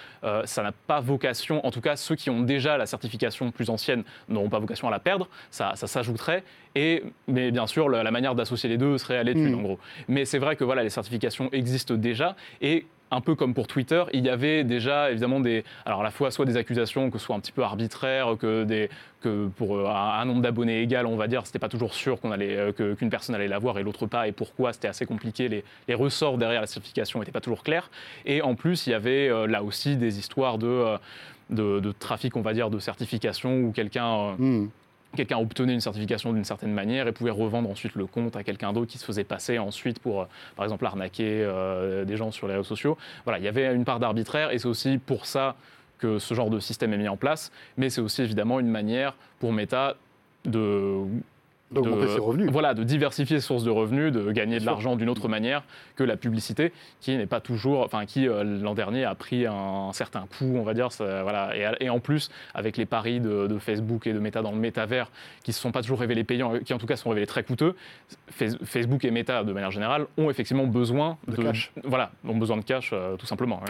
ça 0.45 0.63
n'a 0.63 0.71
pas 0.71 0.99
vocation, 0.99 1.65
en 1.65 1.71
tout 1.71 1.81
cas, 1.81 1.95
ceux 1.95 2.15
qui 2.15 2.29
ont 2.29 2.41
déjà 2.41 2.77
la 2.77 2.85
certification 2.85 3.51
plus 3.51 3.69
ancienne 3.69 4.03
n'auront 4.29 4.49
pas 4.49 4.59
vocation 4.59 4.87
à 4.87 4.91
la 4.91 4.99
perdre, 4.99 5.27
ça, 5.51 5.73
ça 5.75 5.87
s'ajouterait, 5.87 6.43
et, 6.75 7.03
mais 7.27 7.51
bien 7.51 7.67
sûr, 7.67 7.87
la, 7.87 8.09
manière 8.11 8.35
d'associer 8.35 8.69
les 8.69 8.77
deux 8.77 8.97
serait 8.97 9.17
à 9.17 9.23
l'étude, 9.23 9.51
mhm. 9.51 9.59
en 9.59 9.61
gros. 9.61 9.79
Mais 10.07 10.25
c'est 10.25 10.39
vrai 10.39 10.55
que 10.55 10.63
voilà, 10.63 10.83
les 10.83 10.89
certifications 10.89 11.49
existent 11.51 11.95
déjà 11.95 12.35
et 12.61 12.85
un 13.13 13.21
peu 13.21 13.35
comme 13.35 13.53
pour 13.53 13.67
Twitter, 13.67 14.03
il 14.11 14.25
y 14.25 14.29
avait 14.29 14.63
déjà 14.63 15.11
évidemment 15.11 15.39
des, 15.39 15.63
alors 15.85 16.01
à 16.01 16.03
la 16.03 16.11
fois 16.11 16.31
soit 16.31 16.45
des 16.45 16.57
accusations 16.57 17.11
que 17.11 17.19
ce 17.19 17.25
soit 17.25 17.35
un 17.35 17.39
petit 17.39 17.51
peu 17.51 17.61
arbitraires, 17.61 18.35
que, 18.39 18.63
des, 18.63 18.89
que 19.21 19.47
pour 19.55 19.77
euh, 19.77 19.87
un, 19.87 20.25
nombre 20.25 20.41
d'abonnés 20.41 20.81
égal, 20.81 21.05
on 21.05 21.15
va 21.15 21.27
dire, 21.27 21.45
c'était 21.45 21.59
pas 21.59 21.69
toujours 21.69 21.93
sûr 21.93 22.19
qu'on 22.19 22.31
allait, 22.31 22.57
euh, 22.57 22.95
qu'une 22.95 23.09
personne 23.09 23.35
allait 23.35 23.47
l'avoir 23.47 23.77
et 23.77 23.83
l'autre 23.83 24.07
pas, 24.07 24.27
et 24.27 24.31
pourquoi 24.31 24.73
c'était 24.73 24.87
assez 24.87 25.05
compliqué, 25.05 25.47
les, 25.47 25.95
ressorts 25.95 26.37
derrière 26.37 26.61
la 26.61 26.67
certification 26.67 27.19
n'étaient 27.19 27.31
pas 27.31 27.41
toujours 27.41 27.63
clairs. 27.63 27.91
Et 28.25 28.41
en 28.41 28.55
plus, 28.55 28.87
il 28.87 28.91
y 28.91 28.93
avait 28.93 29.29
euh, 29.29 29.45
là 29.45 29.63
aussi 29.63 29.95
des 29.95 30.17
histoires 30.17 30.57
de, 30.57 30.97
de, 31.51 31.91
trafic, 31.91 32.35
on 32.35 32.41
va 32.41 32.53
dire, 32.53 32.71
de 32.71 32.79
certification 32.79 33.61
où 33.61 33.71
quelqu'un 33.71 34.35
hmm 34.39 34.67
quelqu'un 35.15 35.37
obtenait 35.37 35.73
une 35.73 35.81
certification 35.81 36.33
d'une 36.33 36.43
certaine 36.43 36.73
manière 36.73 37.07
et 37.07 37.11
pouvait 37.11 37.31
revendre 37.31 37.69
ensuite 37.69 37.95
le 37.95 38.05
compte 38.05 38.35
à 38.35 38.43
quelqu'un 38.43 38.73
d'autre 38.73 38.91
qui 38.91 38.97
se 38.97 39.05
faisait 39.05 39.23
passer 39.23 39.59
ensuite 39.59 39.99
pour, 39.99 40.21
euh, 40.21 40.25
par 40.55 40.65
exemple, 40.65 40.85
arnaquer 40.85 41.43
euh, 41.43 42.05
des 42.05 42.17
gens 42.17 42.31
sur 42.31 42.47
les 42.47 42.53
réseaux 42.53 42.63
sociaux. 42.63 42.97
Voilà, 43.23 43.39
il 43.39 43.45
y 43.45 43.47
avait 43.47 43.73
une 43.73 43.85
part 43.85 43.99
d'arbitraire 43.99 44.51
et 44.51 44.59
c'est 44.59 44.67
aussi 44.67 44.97
pour 44.97 45.25
ça 45.25 45.55
que 45.99 46.19
ce 46.19 46.33
genre 46.33 46.49
de 46.49 46.59
système 46.59 46.93
est 46.93 46.97
mis 46.97 47.07
en 47.07 47.17
place, 47.17 47.51
mais 47.77 47.89
c'est 47.89 48.01
aussi 48.01 48.21
évidemment 48.21 48.59
une 48.59 48.67
manière 48.67 49.15
pour 49.39 49.53
Meta 49.53 49.95
de 50.45 51.05
d'augmenter 51.71 52.07
ses 52.07 52.19
revenus. 52.19 52.49
Voilà, 52.51 52.73
de 52.73 52.83
diversifier 52.83 53.39
ses 53.39 53.45
sources 53.45 53.63
de 53.63 53.69
revenus, 53.69 54.11
de 54.11 54.31
gagner 54.31 54.59
de 54.59 54.65
l'argent 54.65 54.95
d'une 54.95 55.09
autre 55.09 55.27
manière 55.27 55.63
que 55.95 56.03
la 56.03 56.17
publicité, 56.17 56.71
qui 57.01 57.15
n'est 57.17 57.25
pas 57.25 57.41
toujours, 57.41 57.81
enfin, 57.81 58.05
qui 58.05 58.27
euh, 58.27 58.43
l'an 58.43 58.73
dernier 58.73 59.05
a 59.05 59.15
pris 59.15 59.45
un, 59.45 59.91
certain 59.93 60.25
coup, 60.37 60.55
on 60.55 60.63
va 60.63 60.73
dire. 60.73 60.89
voilà, 60.97 61.51
et, 61.79 61.89
en 61.89 61.99
plus, 61.99 62.29
avec 62.53 62.77
les 62.77 62.85
paris 62.85 63.19
de, 63.19 63.57
Facebook 63.59 64.07
et 64.07 64.13
de 64.13 64.19
Meta 64.19 64.41
dans 64.41 64.51
le 64.51 64.57
métavers, 64.57 65.09
qui 65.43 65.51
ne 65.51 65.53
se 65.53 65.61
sont 65.61 65.71
pas 65.71 65.81
toujours 65.81 65.99
révélés 65.99 66.23
payants, 66.23 66.59
qui 66.59 66.73
en 66.73 66.77
tout 66.77 66.87
cas 66.87 66.95
sont 66.95 67.09
révélés 67.09 67.27
très 67.27 67.43
coûteux, 67.43 67.75
Facebook 68.29 69.05
et 69.05 69.11
Meta, 69.11 69.43
de 69.43 69.53
manière 69.53 69.71
générale, 69.71 70.07
ont 70.17 70.29
effectivement 70.29 70.65
besoin 70.65 71.17
de, 71.27 71.41
cash. 71.41 71.71
Voilà, 71.83 72.11
ont 72.27 72.37
besoin 72.37 72.57
de 72.57 72.63
cash, 72.63 72.91
euh, 72.93 73.15
tout 73.15 73.25
simplement. 73.25 73.61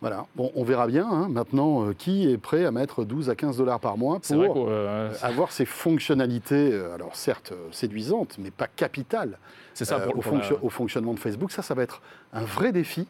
Voilà, 0.00 0.26
bon, 0.34 0.50
on 0.54 0.64
verra 0.64 0.86
bien 0.86 1.06
hein, 1.06 1.28
maintenant 1.28 1.84
euh, 1.84 1.92
qui 1.92 2.30
est 2.30 2.38
prêt 2.38 2.64
à 2.64 2.70
mettre 2.70 3.04
12 3.04 3.28
à 3.28 3.34
15 3.34 3.58
dollars 3.58 3.80
par 3.80 3.98
mois 3.98 4.18
pour 4.18 4.66
euh, 4.68 5.12
avoir 5.20 5.52
ces 5.52 5.66
fonctionnalités, 5.66 6.72
euh, 6.72 6.94
alors 6.94 7.14
certes 7.14 7.52
séduisantes, 7.70 8.36
mais 8.38 8.50
pas 8.50 8.66
capitales, 8.66 9.38
ça, 9.74 10.00
pour, 10.00 10.24
au, 10.62 10.70
fonctionnement 10.70 11.12
de 11.12 11.18
Facebook. 11.18 11.52
Ça, 11.52 11.60
ça 11.60 11.74
va 11.74 11.82
être 11.82 12.00
un 12.32 12.44
vrai 12.44 12.72
défi 12.72 13.06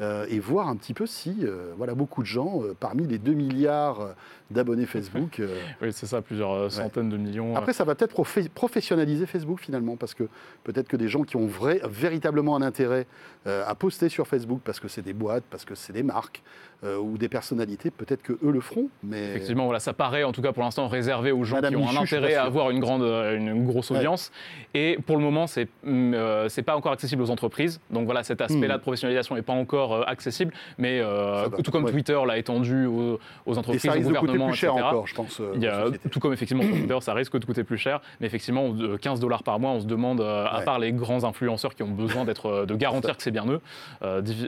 euh, 0.00 0.24
et 0.30 0.40
voir 0.40 0.68
un 0.68 0.76
petit 0.76 0.94
peu 0.94 1.06
si 1.06 1.36
euh, 1.42 1.72
voilà, 1.76 1.94
beaucoup 1.94 2.22
de 2.22 2.26
gens, 2.26 2.62
euh, 2.62 2.74
parmi 2.78 3.06
les 3.06 3.18
2 3.18 3.34
milliards 3.34 4.14
d'abonnés 4.52 4.86
Facebook. 4.92 5.40
oui, 5.80 5.88
c'est 5.92 6.06
ça, 6.06 6.22
plusieurs 6.22 6.70
centaines 6.70 7.08
de 7.08 7.16
millions. 7.16 7.56
Après, 7.56 7.72
ça 7.72 7.84
va 7.84 7.94
peut-être 7.94 8.14
professionnaliser 8.54 9.26
Facebook 9.26 9.60
finalement, 9.60 9.96
parce 9.96 10.14
que 10.14 10.24
peut-être 10.64 10.88
que 10.88 10.96
des 10.96 11.08
gens 11.08 11.22
qui 11.22 11.36
ont 11.36 11.46
vrai, 11.46 11.80
véritablement 11.88 12.56
un 12.56 12.62
intérêt 12.62 13.06
à 13.46 13.74
poster 13.74 14.08
sur 14.08 14.26
Facebook, 14.26 14.60
parce 14.64 14.80
que 14.80 14.88
c'est 14.88 15.02
des 15.02 15.12
boîtes, 15.12 15.44
parce 15.50 15.64
que 15.64 15.74
c'est 15.74 15.92
des 15.92 16.02
marques, 16.02 16.42
ou 16.84 17.16
des 17.16 17.28
personnalités, 17.28 17.90
peut-être 17.90 18.22
que 18.22 18.32
eux 18.32 18.50
le 18.50 18.60
feront. 18.60 18.88
Mais... 19.02 19.30
Effectivement, 19.30 19.64
voilà, 19.64 19.80
ça 19.80 19.92
paraît 19.92 20.24
en 20.24 20.32
tout 20.32 20.42
cas 20.42 20.52
pour 20.52 20.62
l'instant 20.62 20.88
réservé 20.88 21.32
aux 21.32 21.44
gens 21.44 21.60
qui 21.60 21.76
ont 21.76 21.88
un 21.88 21.96
intérêt 21.96 22.34
à 22.34 22.44
avoir 22.44 22.70
une, 22.70 22.80
grande, 22.80 23.02
une 23.02 23.64
grosse 23.64 23.90
audience. 23.90 24.32
Et 24.74 24.98
pour 25.06 25.16
le 25.16 25.22
moment, 25.22 25.46
c'est 25.46 25.68
n'est 25.84 26.46
mm, 26.46 26.62
pas 26.64 26.76
encore 26.76 26.92
accessible 26.92 27.22
aux 27.22 27.30
entreprises. 27.30 27.80
Donc 27.90 28.04
voilà, 28.06 28.22
cet 28.22 28.40
aspect-là 28.40 28.74
hmm. 28.74 28.78
de 28.78 28.82
professionnalisation 28.82 29.34
n'est 29.34 29.42
pas 29.42 29.52
encore 29.52 29.94
euh, 29.94 30.02
accessible, 30.06 30.52
mais 30.78 31.00
euh, 31.00 31.48
tout 31.62 31.70
comme 31.70 31.90
Twitter 31.90 32.18
l'a 32.26 32.38
étendu 32.38 32.86
aux, 32.86 33.18
entreprises, 33.46 34.06
aux 34.06 34.14
plus 34.48 34.56
cher 34.56 34.74
encore, 34.74 35.06
je 35.06 35.14
pense. 35.14 35.40
Euh, 35.40 35.52
il 35.54 35.62
y 35.62 35.66
a, 35.66 35.86
tout 36.10 36.20
comme 36.20 36.32
effectivement 36.32 36.62
Twitter, 36.62 36.98
ça 37.00 37.14
risque 37.14 37.36
de 37.38 37.44
coûter 37.44 37.64
plus 37.64 37.78
cher, 37.78 38.00
mais 38.20 38.26
effectivement, 38.26 38.74
15 39.00 39.20
dollars 39.20 39.42
par 39.42 39.58
mois, 39.58 39.70
on 39.72 39.80
se 39.80 39.86
demande, 39.86 40.20
à 40.20 40.60
part 40.64 40.78
les 40.78 40.92
grands 40.92 41.24
influenceurs 41.24 41.74
qui 41.74 41.82
ont 41.82 41.90
besoin 41.90 42.24
d'être, 42.24 42.66
de 42.66 42.74
garantir 42.82 43.16
que 43.16 43.22
c'est 43.22 43.30
bien 43.30 43.46
eux, 43.46 43.60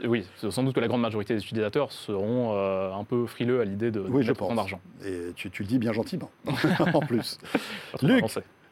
oui, 0.07 0.25
sans 0.49 0.63
doute 0.63 0.75
que 0.75 0.79
la 0.79 0.87
grande 0.87 1.01
majorité 1.01 1.33
des 1.35 1.41
utilisateurs 1.41 1.91
seront 1.91 2.55
un 2.55 3.03
peu 3.03 3.25
frileux 3.25 3.61
à 3.61 3.65
l'idée 3.65 3.91
de, 3.91 3.99
oui, 3.99 4.25
prendre 4.33 4.55
d'argent. 4.55 4.79
Et 5.05 5.33
tu, 5.35 5.49
tu, 5.49 5.63
le 5.63 5.67
dis 5.67 5.79
bien 5.79 5.93
gentiment, 5.93 6.29
en 6.93 6.99
plus. 6.99 7.37
Luc, 8.01 8.25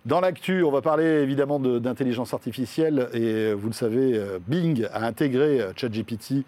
dans 0.06 0.20
l'actu, 0.20 0.64
on 0.64 0.72
va 0.72 0.82
parler 0.82 1.06
évidemment 1.06 1.60
d'intelligence 1.60 2.34
artificielle 2.34 3.08
et 3.14 3.54
vous 3.54 3.68
le 3.68 3.74
savez, 3.74 4.18
euh, 4.18 4.38
Bing 4.46 4.86
a 4.92 5.06
intégré 5.06 5.62
euh, 5.62 5.72
ChatGPT 5.78 6.44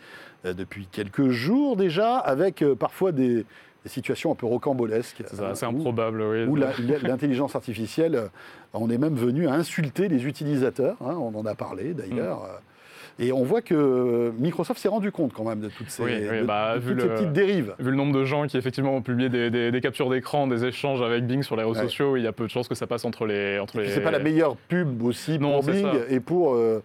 euh, 0.45 0.53
depuis 0.53 0.87
quelques 0.91 1.29
jours 1.29 1.77
déjà, 1.77 2.17
avec 2.17 2.65
parfois 2.77 3.13
des, 3.13 3.45
situations 3.85 4.31
un 4.31 4.35
peu 4.35 4.45
rocambolesques. 4.45 5.23
C'est 5.31 5.65
improbable, 5.65 6.21
oui. 6.21 6.45
Où 6.45 6.55
l'intelligence 6.55 7.55
artificielle, 7.55 8.29
on 8.73 8.89
est 8.89 8.97
même 8.97 9.15
venu 9.15 9.47
à 9.47 9.53
insulter 9.53 10.07
les 10.07 10.25
utilisateurs, 10.25 10.97
hein, 11.01 11.15
on 11.19 11.37
en 11.37 11.45
a 11.45 11.55
parlé 11.55 11.93
d'ailleurs. 11.93 12.39
Mm. 12.39 12.75
Et 13.17 13.31
on 13.31 13.43
voit 13.43 13.61
que 13.61 14.33
Microsoft 14.39 14.79
s'est 14.79 14.89
rendu 14.89 15.11
compte 15.11 15.31
quand 15.31 15.45
même 15.45 15.61
de 15.61 15.69
toutes 15.69 15.89
ces, 15.89 16.43
bah, 16.45 16.75
petites 16.81 17.31
dérives. 17.31 17.73
Vu 17.79 17.91
le 17.91 17.95
nombre 17.95 18.13
de 18.13 18.25
gens 18.25 18.45
qui 18.45 18.57
effectivement 18.57 18.93
ont 18.93 19.01
publié 19.01 19.29
des, 19.29 19.79
captures 19.81 20.09
d'écran, 20.09 20.47
des 20.47 20.65
échanges 20.65 21.01
avec 21.01 21.25
Bing 21.25 21.41
sur 21.41 21.55
les 21.55 21.63
réseaux 21.63 21.75
sociaux, 21.75 22.17
il 22.17 22.23
y 22.23 22.27
a 22.27 22.33
peu 22.33 22.45
de 22.45 22.49
chances 22.49 22.67
que 22.67 22.75
ça 22.75 22.87
passe 22.87 23.05
entre 23.05 23.25
les. 23.25 23.57
Entre 23.59 23.79
les... 23.79 23.89
C'est 23.89 24.01
pas 24.01 24.11
la 24.11 24.19
meilleure 24.19 24.57
pub 24.57 25.01
aussi 25.03 25.39
pour 25.39 25.63
Bing 25.63 25.87
et 26.09 26.19
pour. 26.19 26.55
Euh, 26.55 26.83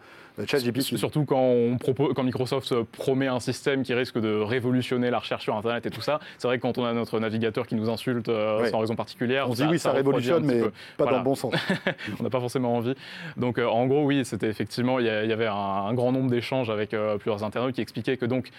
Surtout 0.99 1.25
quand, 1.25 1.41
on 1.41 1.79
propose, 1.79 2.15
quand 2.15 2.23
Microsoft 2.23 2.75
promet 2.83 3.27
un 3.27 3.41
système 3.41 3.83
qui 3.83 3.95
risque 3.95 4.19
de 4.19 4.35
révolutionner 4.41 5.11
la 5.11 5.19
recherche 5.19 5.45
sur 5.45 5.57
Internet 5.57 5.87
et 5.87 5.91
tout 5.91 6.01
ça, 6.01 6.21
c'est 6.39 6.49
vrai 6.49 6.59
que 6.59 6.63
quand 6.63 6.79
on 6.79 6.85
a 6.85 6.93
notre 6.93 7.19
navigateur 7.19 7.67
qui 7.67 7.75
nous 7.75 7.91
insulte 7.91 8.29
euh, 8.29 8.69
sans 8.71 8.79
raison 8.79 8.97
particulière, 8.97 9.49
on 9.49 9.55
se 9.55 9.63
dit 9.63 9.69
oui, 9.69 9.79
ça, 9.79 9.93
révolutionne, 9.93 10.45
mais 10.45 10.63
pas 10.97 11.07
dans 11.07 11.19
le 11.19 11.25
bon 11.25 11.35
sens. 11.35 11.55
on 12.21 12.23
n'a 12.23 12.31
pas 12.31 12.41
forcément 12.41 12.77
envie. 12.77 12.95
Donc 13.37 13.59
euh, 13.59 13.67
en 13.67 13.87
gros, 13.87 14.05
oui, 14.05 14.25
c'était 14.25 14.49
effectivement, 14.49 14.99
il 14.99 15.07
y, 15.07 15.09
avait 15.09 15.47
un, 15.47 15.93
grand 15.95 16.13
nombre 16.13 16.31
d'échanges 16.31 16.71
avec 16.71 16.95
euh, 16.95 17.19
plusieurs 17.19 17.45
internautes 17.45 17.75
qui 17.75 17.81
expliquaient 17.81 18.17
que 18.17 18.27
donc 18.27 18.51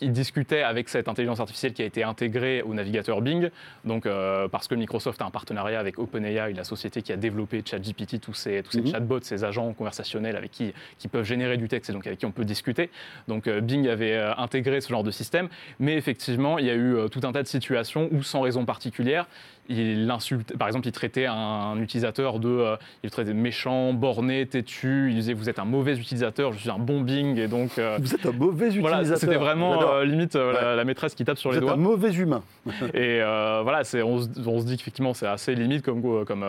ils 0.00 0.12
discutaient 0.12 0.62
avec 0.62 0.88
cette 0.88 1.08
intelligence 1.08 1.40
artificielle 1.40 1.72
qui 1.72 1.82
a 1.82 1.84
été 1.84 2.04
intégrée 2.04 2.62
au 2.62 2.74
navigateur 2.74 3.20
Bing, 3.20 3.50
donc 3.84 4.06
parce 4.50 4.68
que 4.68 4.74
Microsoft 4.74 5.20
a 5.20 5.26
un 5.26 5.30
partenariat 5.30 5.78
avec 5.78 5.98
OpenAI, 5.98 6.52
la 6.52 6.64
société 6.64 7.02
qui 7.02 7.12
a 7.12 7.16
développé 7.16 7.62
ChatGPT, 7.64 8.20
tous 8.20 8.34
ces, 8.34 8.62
tous 8.62 8.72
ces 8.72 8.80
mhm. 8.80 8.90
chatbots, 8.90 9.20
ces 9.22 9.44
agents 9.44 9.72
conversationnels 9.72 10.36
avec 10.36 10.50
qui 10.50 10.72
qui 10.98 11.08
peuvent 11.08 11.24
générer 11.24 11.56
du 11.56 11.68
texte 11.68 11.90
et 11.90 11.92
donc 11.92 12.06
avec 12.06 12.18
qui 12.18 12.26
on 12.26 12.32
peut 12.32 12.44
discuter. 12.44 12.90
Donc 13.28 13.48
Bing 13.48 13.88
avait 13.88 14.16
intégré 14.36 14.80
ce 14.80 14.88
genre 14.88 15.04
de 15.04 15.10
système, 15.10 15.48
mais 15.78 15.94
effectivement, 15.96 16.58
il 16.58 16.66
y 16.66 16.70
a 16.70 16.74
eu 16.74 16.96
tout 17.10 17.20
un 17.24 17.32
tas 17.32 17.42
de 17.42 17.48
situations 17.48 18.08
où, 18.12 18.22
sans 18.22 18.40
raison 18.40 18.64
particulière, 18.64 19.26
il 19.68 20.10
insulte, 20.10 20.56
par 20.56 20.66
exemple, 20.66 20.88
il 20.88 20.92
traitait 20.92 21.26
un, 21.26 21.76
utilisateur 21.80 22.38
de, 22.40 22.48
euh, 22.48 22.76
il 23.04 23.10
traitait 23.10 23.32
méchant, 23.32 23.92
borné, 23.92 24.46
têtu. 24.46 25.08
Il 25.10 25.16
disait 25.16 25.32
vous 25.34 25.48
êtes 25.48 25.58
un 25.58 25.64
mauvais 25.64 25.94
utilisateur, 25.96 26.52
je 26.52 26.58
suis 26.58 26.70
un 26.70 26.78
bon 26.78 27.00
Bing 27.00 27.38
et 27.38 27.48
donc. 27.48 27.78
Euh, 27.78 27.98
vous 28.00 28.14
êtes 28.14 28.26
un 28.26 28.32
mauvais 28.32 28.68
utilisateur. 28.68 29.18
C'était 29.18 29.36
vraiment 29.36 29.80
euh, 29.82 30.04
limite 30.04 30.34
la, 30.34 30.84
maîtresse 30.84 31.14
qui 31.14 31.24
tape 31.24 31.38
sur 31.38 31.52
les 31.52 31.60
doigts. 31.60 31.74
Vous 31.74 31.80
êtes 31.80 31.86
un 31.86 31.90
mauvais 31.90 32.12
humain. 32.12 32.42
et 32.94 33.20
voilà, 33.62 33.84
c'est, 33.84 34.02
on, 34.02 34.16
on, 34.46 34.60
se 34.60 34.66
dit 34.66 34.76
qu'effectivement 34.76 35.14
c'est 35.14 35.26
assez 35.26 35.54
limite 35.54 35.82
comme 35.82 36.02
comme 36.24 36.44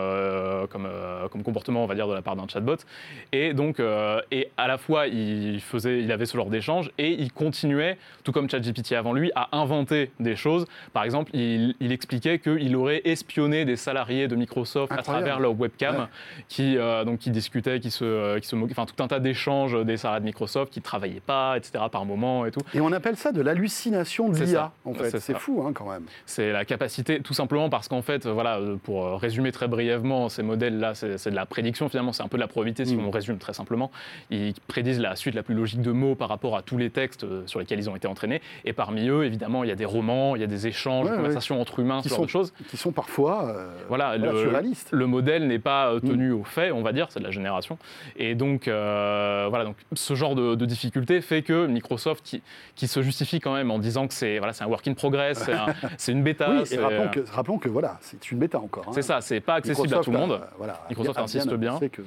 comme, 0.69 0.87
comme 1.31 1.43
comportement, 1.43 1.83
on 1.83 1.87
va 1.87 1.95
dire, 1.95 2.07
de 2.07 2.13
la 2.13 2.21
part 2.21 2.35
d'un 2.35 2.47
chatbot. 2.47 2.77
Et 3.31 3.53
donc, 3.53 3.79
et 4.31 4.49
à 4.57 4.67
la 4.67 4.77
fois 4.77 5.07
il 5.07 5.61
faisait, 5.61 6.01
il 6.01 6.11
avait 6.11 6.25
ce 6.25 6.35
genre 6.35 6.49
d'échange 6.49 6.91
et 6.97 7.11
il 7.11 7.31
continuait, 7.31 7.97
tout 8.23 8.31
comme 8.31 8.49
ChatGPT 8.49 8.93
avant 8.93 9.13
lui, 9.13 9.31
à 9.35 9.55
inventer 9.55 10.11
des 10.19 10.35
choses. 10.35 10.65
Par 10.93 11.03
exemple, 11.03 11.31
il, 11.35 11.75
il 11.79 11.91
expliquait 11.91 12.39
qu'il 12.39 12.75
aurait 12.75 13.02
espionner 13.05 13.65
des 13.65 13.75
salariés 13.75 14.27
de 14.27 14.35
Microsoft 14.35 14.91
à 14.91 15.01
travers 15.01 15.39
leur 15.39 15.59
webcam, 15.59 16.07
qui, 16.47 16.77
euh, 16.77 17.03
donc, 17.03 17.19
qui 17.19 17.31
discutaient, 17.31 17.79
qui 17.79 17.91
se, 17.91 18.03
euh, 18.03 18.39
qui 18.39 18.47
se 18.47 18.55
moquaient, 18.55 18.73
enfin 18.77 18.85
tout 18.85 19.01
un 19.03 19.07
tas 19.07 19.19
d'échanges 19.19 19.83
des 19.85 19.97
salariés 19.97 20.21
de 20.21 20.25
Microsoft 20.25 20.71
qui 20.71 20.79
ne 20.79 20.83
travaillaient 20.83 21.19
pas, 21.19 21.57
etc. 21.57 21.85
par 21.91 22.05
moment 22.05 22.45
et 22.45 22.51
tout. 22.51 22.61
Et 22.73 22.81
on 22.81 22.91
appelle 22.91 23.17
ça 23.17 23.31
de 23.31 23.41
l'hallucination 23.41 24.29
de 24.29 24.37
l'IA, 24.37 24.71
en 24.85 24.93
fait. 24.93 25.19
C'est 25.19 25.37
fou, 25.37 25.63
hein, 25.65 25.71
quand 25.73 25.89
même. 25.89 26.03
C'est 26.25 26.51
la 26.51 26.65
capacité, 26.65 27.21
tout 27.21 27.33
simplement 27.33 27.69
parce 27.69 27.87
qu'en 27.87 28.01
fait, 28.01 28.27
voilà, 28.27 28.57
euh, 28.57 28.75
pour 28.75 29.19
résumer 29.19 29.51
très 29.51 29.67
brièvement, 29.67 30.29
ces 30.29 30.43
modèles-là, 30.43 30.93
c'est 30.95 31.29
de 31.29 31.35
la 31.35 31.45
prédiction, 31.45 31.89
finalement, 31.89 32.13
c'est 32.13 32.23
un 32.23 32.27
peu 32.27 32.37
de 32.37 32.41
la 32.41 32.47
probabilité 32.47 32.85
si 32.85 32.95
mm. 32.95 33.05
on 33.05 33.11
résume 33.11 33.37
très 33.37 33.53
simplement. 33.53 33.91
Ils 34.29 34.53
prédisent 34.67 34.99
la 34.99 35.15
suite 35.15 35.35
la 35.35 35.43
plus 35.43 35.55
logique 35.55 35.81
de 35.81 35.91
mots 35.91 36.15
par 36.15 36.29
rapport 36.29 36.55
à 36.57 36.61
tous 36.61 36.77
les 36.77 36.89
textes 36.89 37.25
sur 37.47 37.59
lesquels 37.59 37.79
ils 37.79 37.89
ont 37.89 37.95
été 37.95 38.07
entraînés. 38.07 38.41
Et 38.65 38.73
parmi 38.73 39.07
eux, 39.07 39.25
évidemment, 39.25 39.63
il 39.63 39.69
y 39.69 39.71
a 39.71 39.75
des 39.75 39.85
romans, 39.85 40.35
il 40.35 40.41
y 40.41 40.43
a 40.45 40.47
des 40.47 40.67
échanges, 40.67 41.09
des 41.09 41.15
conversations 41.15 41.59
entre 41.59 41.79
humains, 41.79 42.01
ce 42.01 42.09
genre 42.09 42.21
de 42.21 42.27
choses. 42.27 42.53
Qui 42.69 42.77
sont 42.77 42.92
parfois 42.93 43.49
euh, 43.49 43.67
voilà, 43.87 44.17
le, 44.17 44.51
le, 44.91 45.07
modèle 45.07 45.47
n'est 45.47 45.59
pas 45.59 45.91
euh, 45.91 45.99
tenu 45.99 46.29
mm. 46.29 46.39
au 46.39 46.43
fait, 46.43 46.71
on 46.71 46.81
va 46.81 46.93
dire, 46.93 47.07
c'est 47.09 47.19
de 47.19 47.25
la 47.25 47.31
génération. 47.31 47.77
Et 48.15 48.35
donc, 48.35 48.67
euh, 48.67 49.47
voilà, 49.49 49.65
donc 49.65 49.75
ce 49.93 50.13
genre 50.13 50.35
de, 50.35 50.63
difficulté 50.63 51.19
fait 51.21 51.41
que 51.41 51.67
Microsoft, 51.67 52.23
qui, 52.23 52.41
qui, 52.75 52.87
se 52.87 53.01
justifie 53.01 53.39
quand 53.41 53.53
même 53.53 53.69
en 53.69 53.79
disant 53.79 54.07
que 54.07 54.13
c'est 54.13 54.37
voilà, 54.37 54.53
un 54.61 54.67
work 54.67 54.87
in 54.87 54.93
progress, 54.93 55.49
c'est 55.97 56.11
une 56.11 56.23
bêta. 56.23 56.51
Oui, 56.51 56.63
et 56.71 56.77
rappelons 56.77 57.09
que, 57.09 57.19
rappelons 57.31 57.57
que 57.57 57.69
voilà, 57.69 57.97
c'est 58.01 58.31
une 58.31 58.39
bêta 58.39 58.59
encore. 58.59 58.85
Hein. 58.87 58.91
C'est 58.93 59.01
ça, 59.01 59.19
c'est 59.21 59.41
pas 59.41 59.55
accessible 59.55 59.93
à 59.93 59.99
tout 59.99 60.11
le 60.11 60.17
monde. 60.17 60.39
Microsoft 60.89 61.19
insiste 61.19 61.53
bien. 61.55 61.79
Que 61.79 62.01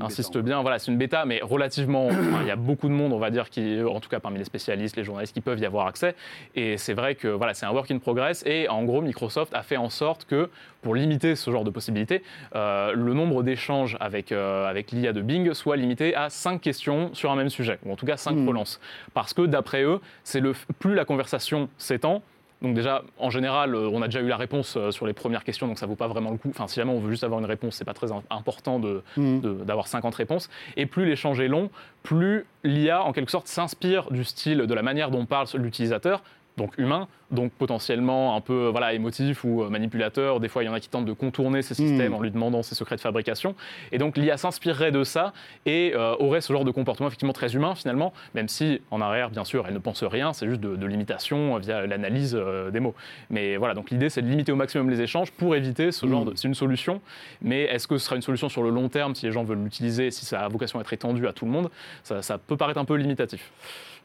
insiste 0.00 0.38
bien, 0.38 0.62
voilà, 0.62 0.78
c'est 0.78 0.90
une 0.90 0.98
bêta, 0.98 1.24
mais 1.26 1.40
relativement, 1.42 2.08
il 2.40 2.46
y 2.46 2.50
a 2.50 2.56
beaucoup 2.56 2.88
de 2.88 2.94
monde, 2.94 3.12
on 3.12 3.18
va 3.18 3.30
dire, 3.30 3.50
qui, 3.50 3.82
en 3.82 4.00
tout 4.00 4.08
cas 4.08 4.20
parmi 4.20 4.38
les 4.38 4.44
spécialistes, 4.44 4.96
les 4.96 5.04
journalistes, 5.04 5.34
qui 5.34 5.40
peuvent 5.40 5.58
y 5.58 5.66
avoir 5.66 5.86
accès. 5.86 6.14
Et 6.54 6.78
c'est 6.78 6.94
vrai 6.94 7.14
que 7.14 7.28
voilà, 7.28 7.54
c'est 7.54 7.66
un 7.66 7.72
work 7.72 7.90
in 7.90 7.98
progress. 7.98 8.42
Et 8.46 8.68
en 8.68 8.84
gros, 8.84 9.02
Microsoft 9.02 9.52
a 9.54 9.62
fait 9.62 9.76
en 9.76 9.90
sorte 9.90 10.03
que 10.26 10.50
pour 10.82 10.94
limiter 10.94 11.34
ce 11.34 11.50
genre 11.50 11.64
de 11.64 11.70
possibilités, 11.70 12.22
euh, 12.54 12.92
le 12.92 13.14
nombre 13.14 13.42
d'échanges 13.42 13.96
avec, 14.00 14.32
euh, 14.32 14.66
avec 14.66 14.92
l'IA 14.92 15.12
de 15.12 15.22
Bing 15.22 15.54
soit 15.54 15.76
limité 15.76 16.14
à 16.14 16.30
5 16.30 16.60
questions 16.60 17.12
sur 17.14 17.32
un 17.32 17.36
même 17.36 17.48
sujet, 17.48 17.78
ou 17.84 17.92
en 17.92 17.96
tout 17.96 18.06
cas 18.06 18.16
5 18.16 18.32
hmm. 18.32 18.48
relances. 18.48 18.80
Parce 19.14 19.34
que 19.34 19.42
d'après 19.42 19.82
eux, 19.82 20.00
c'est 20.22 20.40
le, 20.40 20.52
plus 20.78 20.94
la 20.94 21.04
conversation 21.04 21.68
s'étend, 21.78 22.22
donc 22.62 22.74
déjà, 22.74 23.02
en 23.18 23.28
général, 23.28 23.74
euh, 23.74 23.90
on 23.92 24.00
a 24.00 24.06
déjà 24.06 24.20
eu 24.20 24.28
la 24.28 24.38
réponse 24.38 24.78
sur 24.90 25.06
les 25.06 25.12
premières 25.12 25.44
questions, 25.44 25.66
donc 25.66 25.78
ça 25.78 25.84
vaut 25.84 25.96
pas 25.96 26.06
vraiment 26.06 26.30
le 26.30 26.38
coup. 26.38 26.48
Enfin, 26.48 26.66
si 26.66 26.76
jamais 26.76 26.92
on 26.92 27.00
veut 27.00 27.10
juste 27.10 27.24
avoir 27.24 27.40
une 27.40 27.46
réponse, 27.46 27.74
c'est 27.74 27.84
pas 27.84 27.92
très 27.92 28.08
important 28.30 28.78
hmm. 28.78 29.40
d'avoir 29.64 29.84
de, 29.84 29.90
50 29.90 30.14
réponses. 30.14 30.48
Et 30.76 30.86
plus 30.86 31.04
l'échange 31.04 31.40
est 31.40 31.48
long, 31.48 31.70
plus 32.02 32.46
l'IA, 32.62 33.02
en 33.02 33.12
quelque 33.12 33.30
sorte, 33.30 33.48
s'inspire 33.48 34.10
du 34.10 34.24
style, 34.24 34.58
de 34.58 34.74
la 34.74 34.82
manière 34.82 35.10
dont 35.10 35.26
parle 35.26 35.48
l'utilisateur, 35.54 36.22
donc 36.56 36.78
humain, 36.78 37.08
donc 37.30 37.52
potentiellement 37.52 38.36
un 38.36 38.40
peu 38.40 38.68
voilà, 38.68 38.94
émotif 38.94 39.44
ou 39.44 39.62
euh, 39.62 39.68
manipulateur. 39.68 40.40
Des 40.40 40.48
fois, 40.48 40.62
il 40.62 40.66
y 40.66 40.68
en 40.68 40.72
a 40.72 40.80
qui 40.80 40.88
tentent 40.88 41.04
de 41.04 41.12
contourner 41.12 41.62
ces 41.62 41.74
systèmes 41.74 42.12
hmm. 42.12 42.16
en 42.16 42.20
lui 42.20 42.30
demandant 42.30 42.62
ses 42.62 42.74
secrets 42.74 42.96
de 42.96 43.00
fabrication. 43.00 43.54
Et 43.92 43.98
donc 43.98 44.16
l'IA 44.16 44.36
s'inspirerait 44.36 44.92
de 44.92 45.02
ça 45.02 45.32
et 45.66 45.92
euh, 45.94 46.14
aurait 46.18 46.40
ce 46.40 46.52
genre 46.52 46.64
de 46.64 46.70
comportement 46.70 47.08
effectivement 47.08 47.32
très 47.32 47.54
humain 47.54 47.74
finalement, 47.74 48.12
même 48.34 48.48
si 48.48 48.80
en 48.90 49.00
arrière, 49.00 49.30
bien 49.30 49.44
sûr, 49.44 49.64
elle 49.66 49.74
ne 49.74 49.78
pense 49.78 50.04
rien, 50.04 50.32
c'est 50.32 50.48
juste 50.48 50.60
de, 50.60 50.86
l'imitation 50.86 51.56
via 51.58 51.86
l'analyse 51.86 52.36
euh, 52.38 52.70
des 52.70 52.78
mots. 52.78 52.94
Mais 53.30 53.56
voilà, 53.56 53.74
donc 53.74 53.90
l'idée, 53.90 54.10
c'est 54.10 54.22
de 54.22 54.28
limiter 54.28 54.52
au 54.52 54.56
maximum 54.56 54.90
les 54.90 55.00
échanges 55.00 55.32
pour 55.32 55.56
éviter 55.56 55.92
ce 55.92 56.06
genre 56.06 56.24
hmm. 56.24 56.30
de... 56.30 56.36
C'est 56.36 56.48
une 56.48 56.54
solution, 56.54 57.00
mais 57.42 57.62
est-ce 57.62 57.88
que 57.88 57.98
ce 57.98 58.04
sera 58.04 58.16
une 58.16 58.22
solution 58.22 58.48
sur 58.48 58.62
le 58.62 58.70
long 58.70 58.88
terme 58.88 59.14
si 59.14 59.26
les 59.26 59.32
gens 59.32 59.44
veulent 59.44 59.64
l'utiliser, 59.64 60.10
si 60.10 60.24
ça 60.24 60.40
a 60.40 60.48
vocation 60.48 60.78
à 60.78 60.82
être 60.82 60.92
étendu 60.92 61.26
à 61.26 61.32
tout 61.32 61.46
le 61.46 61.50
monde? 61.50 61.70
Ça, 62.02 62.22
ça 62.22 62.38
peut 62.38 62.56
paraître 62.56 62.78
un 62.78 62.84
peu 62.84 62.94
limitatif. 62.94 63.50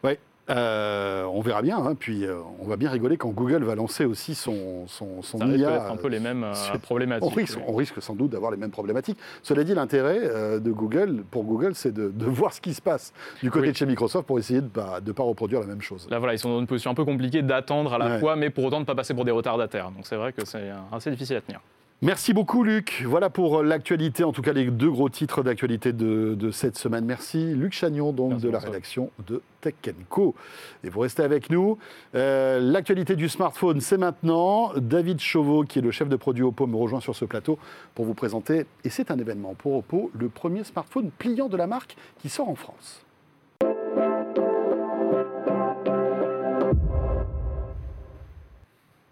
Oui, 0.03 0.18
euh, 0.50 1.24
on 1.25 1.41
verra 1.41 1.62
bien, 1.62 1.77
hein, 1.77 1.96
puis 1.98 2.25
euh, 2.25 2.39
on 2.60 2.68
va 2.68 2.75
bien 2.75 2.89
rigoler 2.89 3.18
quand 3.18 3.29
Google 3.29 3.63
va 3.63 3.75
lancer 3.75 4.06
aussi 4.06 4.36
son, 4.36 4.88
son, 4.88 5.22
son 5.22 5.38
Ça 5.38 5.46
IA. 5.46 5.89
un 5.89 5.96
peu 5.96 6.08
les 6.08 6.20
mêmes 6.20 6.44
euh, 6.44 6.77
problématiques. 6.82 7.58
On 7.68 7.75
risque, 7.75 8.01
sans 8.01 8.15
doute 8.15 8.32
d'avoir 8.32 8.51
les 8.51 8.58
mêmes 8.58 8.72
problématiques. 8.72 9.18
Cela 9.44 9.63
dit, 9.63 9.74
l'intérêt 9.74 10.60
de 10.60 10.72
Google, 10.72 11.24
pour 11.29 11.44
Google, 11.44 11.75
c'est 11.75 11.94
de, 11.94 12.25
voir 12.25 12.53
ce 12.53 12.62
qui 12.62 12.74
se 12.74 12.82
passe 12.82 13.13
du 13.41 13.51
côté 13.51 13.72
de 13.72 13.75
chez 13.77 13.86
Microsoft 13.86 14.25
pour 14.25 14.39
essayer 14.39 14.62
de 14.62 14.65
ne 14.65 14.70
pas, 14.70 15.00
pas, 15.15 15.24
reproduire 15.24 15.60
la 15.62 15.68
même 15.68 15.82
chose. 15.82 16.08
Là, 16.10 16.20
voilà, 16.20 16.34
ils 16.34 16.39
sont 16.39 16.50
dans 16.50 16.60
une 16.60 16.68
position 16.68 16.91
un 16.91 16.96
peu 16.96 17.06
compliquée 17.06 17.41
d'attendre 17.41 17.94
à 17.94 17.98
la 17.98 18.20
fois, 18.20 18.36
mais 18.36 18.50
pour 18.50 18.63
autant 18.63 18.77
de 18.77 18.82
ne 18.82 18.86
pas 18.86 18.96
passer 18.96 19.13
pour 19.13 19.25
des 19.25 19.32
retardataires. 19.32 19.91
Donc 19.91 20.06
c'est 20.08 20.15
vrai 20.15 20.34
que 20.34 20.46
c'est 20.46 20.72
assez 20.91 21.12
difficile 21.12 21.38
à 21.38 21.41
tenir. 21.41 21.62
Merci 22.01 22.32
beaucoup 22.32 22.63
Luc. 22.63 23.03
Voilà 23.06 23.29
pour 23.29 23.62
l'actualité, 23.62 24.24
en 24.24 24.32
tout 24.32 24.41
cas 24.41 24.53
les 24.53 24.72
deux 24.72 24.89
gros 24.89 25.10
titres 25.10 25.44
d'actualité 25.44 25.91
de, 25.91 26.50
cette 26.51 26.77
semaine. 26.77 27.03
Merci 27.03 27.53
Luc 27.53 27.74
Chagnon, 27.74 28.13
donc 28.13 28.39
de 28.39 28.50
la 28.50 28.60
rédaction 28.60 29.12
de 29.27 29.41
Tech 29.60 29.74
Co. 30.08 30.34
Et 30.86 30.89
vous 30.89 31.01
restez 31.01 31.24
avec 31.24 31.50
nous. 31.50 31.77
Euh, 32.15 32.62
l'actualité 32.62 33.18
du 33.18 33.27
smartphone, 33.27 33.82
c'est 33.82 33.98
maintenant. 33.98 34.72
David 34.77 35.20
Chauveau, 35.20 35.63
qui 35.63 35.79
est 35.79 35.82
le 35.82 35.91
chef 35.91 36.08
de 36.08 36.15
produit 36.15 36.44
Oppo, 36.44 36.68
me 36.68 36.77
rejoint 36.77 37.01
sur 37.01 37.18
ce 37.18 37.25
plateau 37.25 37.60
pour 37.96 38.06
vous 38.06 38.13
présenter, 38.13 38.65
et 38.86 38.89
c'est 38.89 39.12
un 39.12 39.20
événement 39.20 39.53
pour 39.53 39.75
Oppo, 39.75 40.10
le 40.18 40.29
premier 40.29 40.63
smartphone 40.63 41.12
pliant 41.12 41.50
de 41.50 41.58
la 41.58 41.68
marque 41.68 41.98
qui 42.22 42.29
sort 42.29 42.48
en 42.48 42.56
France. 42.56 43.03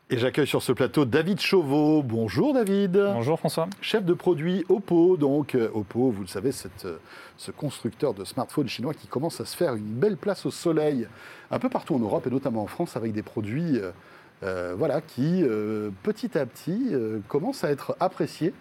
Et 0.10 0.18
j'accueille 0.18 0.48
sur 0.48 0.62
ce 0.62 0.72
plateau 0.72 1.04
David 1.04 1.42
Chauveau. 1.42 2.02
Bonjour 2.02 2.54
David. 2.54 2.94
Bonjour 2.94 3.38
François. 3.38 3.68
Chef 3.82 4.06
de 4.06 4.14
produit 4.14 4.64
Oppo. 4.70 5.18
Donc 5.18 5.54
euh, 5.54 5.70
Oppo, 5.74 6.12
vous 6.12 6.22
le 6.22 6.30
savez, 6.30 6.54
c'est 6.54 6.86
euh, 6.86 6.96
ce 7.36 7.52
constructeur 7.52 8.14
de 8.14 8.24
smartphones 8.24 8.70
chinois 8.70 8.94
qui 8.94 9.08
commence 9.08 9.42
à 9.42 9.46
se 9.46 9.58
faire 9.58 9.76
une 9.76 9.84
belle 9.84 10.16
place 10.16 10.46
au 10.46 10.52
soleil 10.52 11.10
un 11.52 11.60
peu 11.60 11.68
partout 11.68 11.94
en 11.94 12.00
Europe 12.00 12.26
et 12.26 12.30
notamment 12.30 12.64
en 12.64 12.68
France 12.68 12.96
avec 12.96 13.12
des 13.12 13.22
produits 13.22 13.82
euh, 14.44 14.76
voilà, 14.78 15.02
qui 15.02 15.44
petit 16.04 16.38
à 16.38 16.46
petit 16.46 16.94
commencent 17.28 17.66
à 17.66 17.72
être 17.72 17.98
appréciés. 18.00 18.54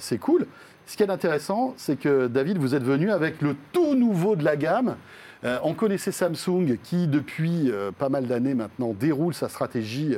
c'est 0.00 0.18
cool. 0.18 0.48
Ce 0.86 0.96
qui 0.96 1.04
est 1.04 1.10
intéressant, 1.10 1.74
c'est 1.76 1.96
que 1.96 2.26
David, 2.26 2.58
vous 2.58 2.74
êtes 2.74 2.82
venu 2.82 3.12
avec 3.12 3.40
le 3.40 3.54
tout 3.72 3.94
nouveau 3.94 4.34
de 4.34 4.42
la 4.42 4.56
gamme. 4.56 4.96
Euh, 5.44 5.58
on 5.62 5.74
connaissait 5.74 6.12
Samsung 6.12 6.76
qui, 6.82 7.06
depuis 7.06 7.70
euh, 7.70 7.92
pas 7.92 8.08
mal 8.08 8.26
d'années 8.26 8.54
maintenant, 8.54 8.92
déroule 8.92 9.34
sa 9.34 9.48
stratégie 9.48 10.14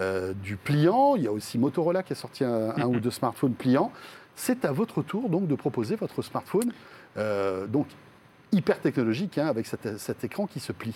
euh, 0.00 0.32
du 0.34 0.56
pliant. 0.56 1.16
Il 1.16 1.22
y 1.22 1.26
a 1.26 1.32
aussi 1.32 1.58
Motorola 1.58 2.02
qui 2.02 2.12
a 2.12 2.16
sorti 2.16 2.44
un, 2.44 2.86
ou 2.86 3.00
deux 3.00 3.10
smartphones 3.10 3.54
pliants. 3.54 3.92
C'est 4.36 4.64
à 4.64 4.72
votre 4.72 5.02
tour 5.02 5.28
donc 5.28 5.46
de 5.46 5.54
proposer 5.54 5.96
votre 5.96 6.22
smartphone. 6.22 6.72
donc 7.68 7.86
hyper 8.52 8.78
technologique 8.78 9.38
hein, 9.38 9.48
avec 9.48 9.66
cet, 9.66 10.24
écran 10.24 10.46
qui 10.46 10.60
se 10.60 10.70
plie. 10.70 10.94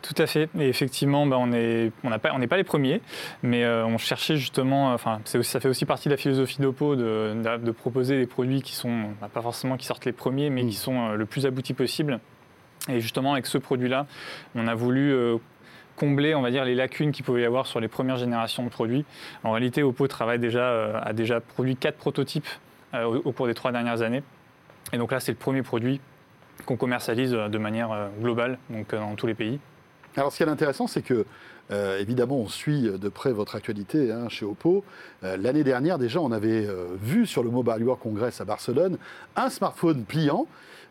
Tout 0.00 0.14
à 0.16 0.26
fait. 0.26 0.48
Et 0.58 0.68
effectivement, 0.68 1.26
bah, 1.26 1.36
on 1.38 1.48
n'est 1.48 1.92
on 2.04 2.10
pas, 2.18 2.18
pas 2.18 2.56
les 2.56 2.64
premiers, 2.64 3.02
mais 3.42 3.66
on 3.66 3.96
cherchait 3.98 4.36
justement, 4.36 4.92
enfin, 4.92 5.20
ça 5.24 5.60
fait 5.60 5.68
aussi 5.68 5.84
partie 5.86 6.08
de 6.08 6.14
la 6.14 6.18
philosophie 6.18 6.60
d'Oppo 6.60 6.96
de, 6.96 7.70
proposer 7.70 8.18
des 8.18 8.26
produits 8.26 8.62
qui 8.62 8.74
sont, 8.74 9.10
bah, 9.20 9.30
pas 9.32 9.42
forcément 9.42 9.76
qui 9.78 9.86
sortent 9.86 10.04
les 10.04 10.12
premiers, 10.12 10.50
mais 10.50 10.62
mm. 10.62 10.68
qui 10.68 10.76
sont 10.76 11.12
le 11.12 11.26
plus 11.26 11.46
aboutis 11.46 11.74
possible. 11.74 12.20
Et 12.88 13.00
justement, 13.00 13.32
avec 13.32 13.46
ce 13.46 13.58
produit-là, 13.58 14.06
on 14.54 14.66
a 14.66 14.74
voulu 14.74 15.12
euh, 15.12 15.38
combler, 15.96 16.34
on 16.34 16.42
va 16.42 16.50
dire, 16.50 16.64
les 16.64 16.74
lacunes 16.74 17.12
qu'il 17.12 17.24
pouvait 17.24 17.42
y 17.42 17.44
avoir 17.44 17.66
sur 17.66 17.80
les 17.80 17.88
premières 17.88 18.16
générations 18.16 18.62
de 18.62 18.68
produits. 18.68 19.04
En 19.42 19.52
réalité, 19.52 19.82
Oppo 19.82 20.06
travaille 20.06 20.38
déjà, 20.38 20.70
euh, 20.70 21.00
a 21.02 21.12
déjà 21.12 21.40
produit 21.40 21.76
quatre 21.76 21.96
prototypes 21.96 22.46
euh, 22.94 23.20
au, 23.24 23.32
cours 23.32 23.46
des 23.46 23.54
trois 23.54 23.72
dernières 23.72 24.02
années. 24.02 24.22
Et 24.92 24.98
donc 24.98 25.10
là, 25.10 25.20
c'est 25.20 25.32
le 25.32 25.38
premier 25.38 25.62
produit 25.62 26.00
qu'on 26.64 26.76
commercialise 26.76 27.32
de 27.32 27.58
manière 27.58 28.08
globale, 28.20 28.58
donc 28.70 28.94
dans 28.94 29.14
tous 29.14 29.26
les 29.26 29.34
pays. 29.34 29.58
Alors, 30.16 30.32
ce 30.32 30.38
qui 30.38 30.42
est 30.42 30.48
intéressant, 30.48 30.86
c'est 30.86 31.02
que 31.02 31.26
évidemment, 32.00 32.38
on 32.38 32.48
suit 32.48 32.82
de 32.82 33.08
près 33.10 33.32
votre 33.32 33.56
actualité 33.56 34.10
hein, 34.10 34.30
chez 34.30 34.46
Oppo. 34.46 34.82
L'année 35.20 35.64
dernière, 35.64 35.98
déjà, 35.98 36.20
on 36.20 36.32
avait 36.32 36.66
vu 37.02 37.26
sur 37.26 37.42
le 37.42 37.50
Mobile 37.50 37.84
World 37.84 38.02
Congress 38.02 38.40
à 38.40 38.46
Barcelone 38.46 38.96
un 39.36 39.50
smartphone 39.50 40.04
pliant 40.04 40.46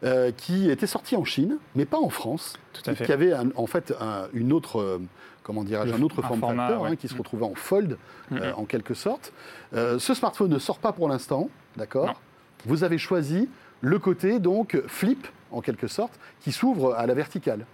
euh, 0.06 0.32
qui 0.32 0.70
était 0.70 0.86
sorti 0.86 1.16
en 1.16 1.26
Chine, 1.26 1.58
mais 1.74 1.86
pas 1.86 1.98
en 1.98 2.10
France. 2.10 2.54
Tout 2.74 2.88
à 2.90 2.94
fait. 2.94 3.06
Qui 3.06 3.12
avait 3.12 3.34
en 3.56 3.66
fait 3.66 3.92
une 4.34 4.54
autre, 4.54 4.80
euh, 4.80 5.00
comment 5.42 5.64
dirais 5.64 5.92
un 5.92 6.02
autre 6.04 6.22
form 6.22 6.42
factor 6.42 6.86
hein, 6.86 6.96
qui 6.96 7.08
se 7.08 7.18
retrouvait 7.18 7.46
en 7.46 7.56
fold 7.56 7.98
euh, 8.32 8.54
en 8.54 8.66
quelque 8.66 8.94
sorte. 8.94 9.34
ce 9.74 10.14
smartphone 10.14 10.52
ne 10.52 10.60
sort 10.60 10.78
pas 10.78 10.92
pour 10.92 11.10
l'instant, 11.10 11.50
d'accord 11.76 12.22
Vous 12.66 12.84
avez 12.84 13.00
choisi 13.00 13.50
le 13.82 13.98
côté 13.98 14.40
donc 14.40 14.80
flip 14.88 15.28
en 15.52 15.62
quelque 15.62 15.88
sorte, 15.88 16.20
qui 16.42 16.52
s'ouvre 16.52 16.94
à 16.94 17.08
la 17.08 17.16
verticale. 17.16 17.66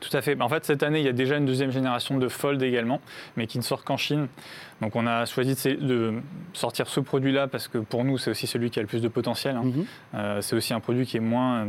Tout 0.00 0.14
à 0.16 0.22
fait. 0.22 0.40
En 0.40 0.48
fait, 0.48 0.64
cette 0.64 0.82
année, 0.82 1.00
il 1.00 1.06
y 1.06 1.08
a 1.08 1.12
déjà 1.12 1.36
une 1.36 1.46
deuxième 1.46 1.70
génération 1.70 2.18
de 2.18 2.28
Fold 2.28 2.62
également, 2.62 3.00
mais 3.36 3.46
qui 3.46 3.58
ne 3.58 3.62
sort 3.62 3.84
qu'en 3.84 3.96
Chine. 3.96 4.28
Donc, 4.80 4.96
on 4.96 5.06
a 5.06 5.24
choisi 5.26 5.54
de 5.76 6.14
sortir 6.52 6.88
ce 6.88 7.00
produit-là 7.00 7.48
parce 7.48 7.68
que 7.68 7.78
pour 7.78 8.04
nous, 8.04 8.18
c'est 8.18 8.30
aussi 8.30 8.46
celui 8.46 8.70
qui 8.70 8.78
a 8.78 8.82
le 8.82 8.88
plus 8.88 9.02
de 9.02 9.08
potentiel. 9.08 9.56
Hein. 9.56 9.64
Mhm. 9.64 9.86
Euh, 10.14 10.40
c'est 10.40 10.56
aussi 10.56 10.74
un 10.74 10.80
produit 10.80 11.06
qui 11.06 11.16
est 11.16 11.20
moins 11.20 11.68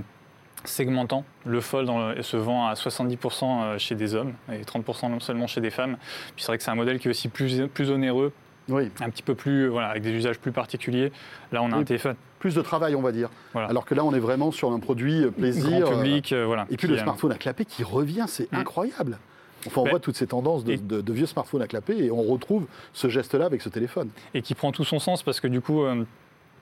segmentant. 0.63 1.23
Le 1.45 1.61
Fold 1.61 1.89
se 2.21 2.37
vend 2.37 2.67
à 2.67 2.73
70% 2.73 3.43
euh, 3.43 3.77
chez 3.77 3.95
des 3.95 4.15
hommes 4.15 4.33
et 4.51 4.63
30% 4.63 5.19
seulement 5.19 5.47
chez 5.47 5.61
des 5.61 5.69
femmes. 5.69 5.97
Puis 6.35 6.43
c'est 6.43 6.47
vrai 6.47 6.57
que 6.57 6.63
c'est 6.63 6.71
un 6.71 6.75
modèle 6.75 6.99
qui 6.99 7.07
est 7.07 7.11
aussi 7.11 7.29
plus, 7.29 7.67
plus 7.73 7.91
onéreux, 7.91 8.33
oui. 8.69 8.89
un 9.01 9.09
petit 9.09 9.23
peu 9.23 9.35
plus, 9.35 9.67
voilà, 9.67 9.89
avec 9.89 10.03
des 10.03 10.11
usages 10.11 10.39
plus 10.39 10.51
particuliers. 10.51 11.11
Là, 11.51 11.63
on 11.63 11.71
a 11.71 11.75
un 11.75 11.83
téléphone. 11.83 12.15
Plus 12.39 12.55
de 12.55 12.61
travail, 12.61 12.95
on 12.95 13.01
va 13.01 13.11
dire. 13.11 13.29
Alors 13.55 13.85
que 13.85 13.95
là, 13.95 14.03
on 14.03 14.13
est 14.13 14.19
vraiment 14.19 14.51
sur 14.51 14.71
un 14.71 14.79
produit 14.79 15.23
euh, 15.23 15.31
plaisir. 15.31 15.81
Grand 15.81 15.97
public, 15.97 16.33
euh, 16.33 16.45
voilà. 16.45 16.67
Et 16.69 16.77
puis 16.77 16.87
le 16.87 16.97
smartphone 16.97 17.31
à 17.31 17.37
clapper 17.37 17.65
qui 17.65 17.83
revient, 17.83 18.25
c'est 18.27 18.51
mm. 18.51 18.55
incroyable. 18.55 19.17
Enfin, 19.65 19.81
on 19.81 19.83
ben, 19.85 19.89
voit 19.91 19.99
toutes 19.99 20.15
ces 20.15 20.27
tendances 20.27 20.63
de, 20.63 21.13
vieux 21.13 21.25
smartphones 21.25 21.61
à 21.61 21.67
clapper 21.67 21.97
et 21.97 22.11
on 22.11 22.21
retrouve 22.21 22.67
ce 22.93 23.09
geste-là 23.09 23.45
avec 23.45 23.61
ce 23.61 23.69
téléphone. 23.69 24.09
Et 24.33 24.41
qui 24.41 24.53
prend 24.53 24.71
tout 24.71 24.83
son 24.83 24.99
sens 24.99 25.23
parce 25.23 25.39
que 25.39 25.47
du 25.47 25.61
coup, 25.61 25.83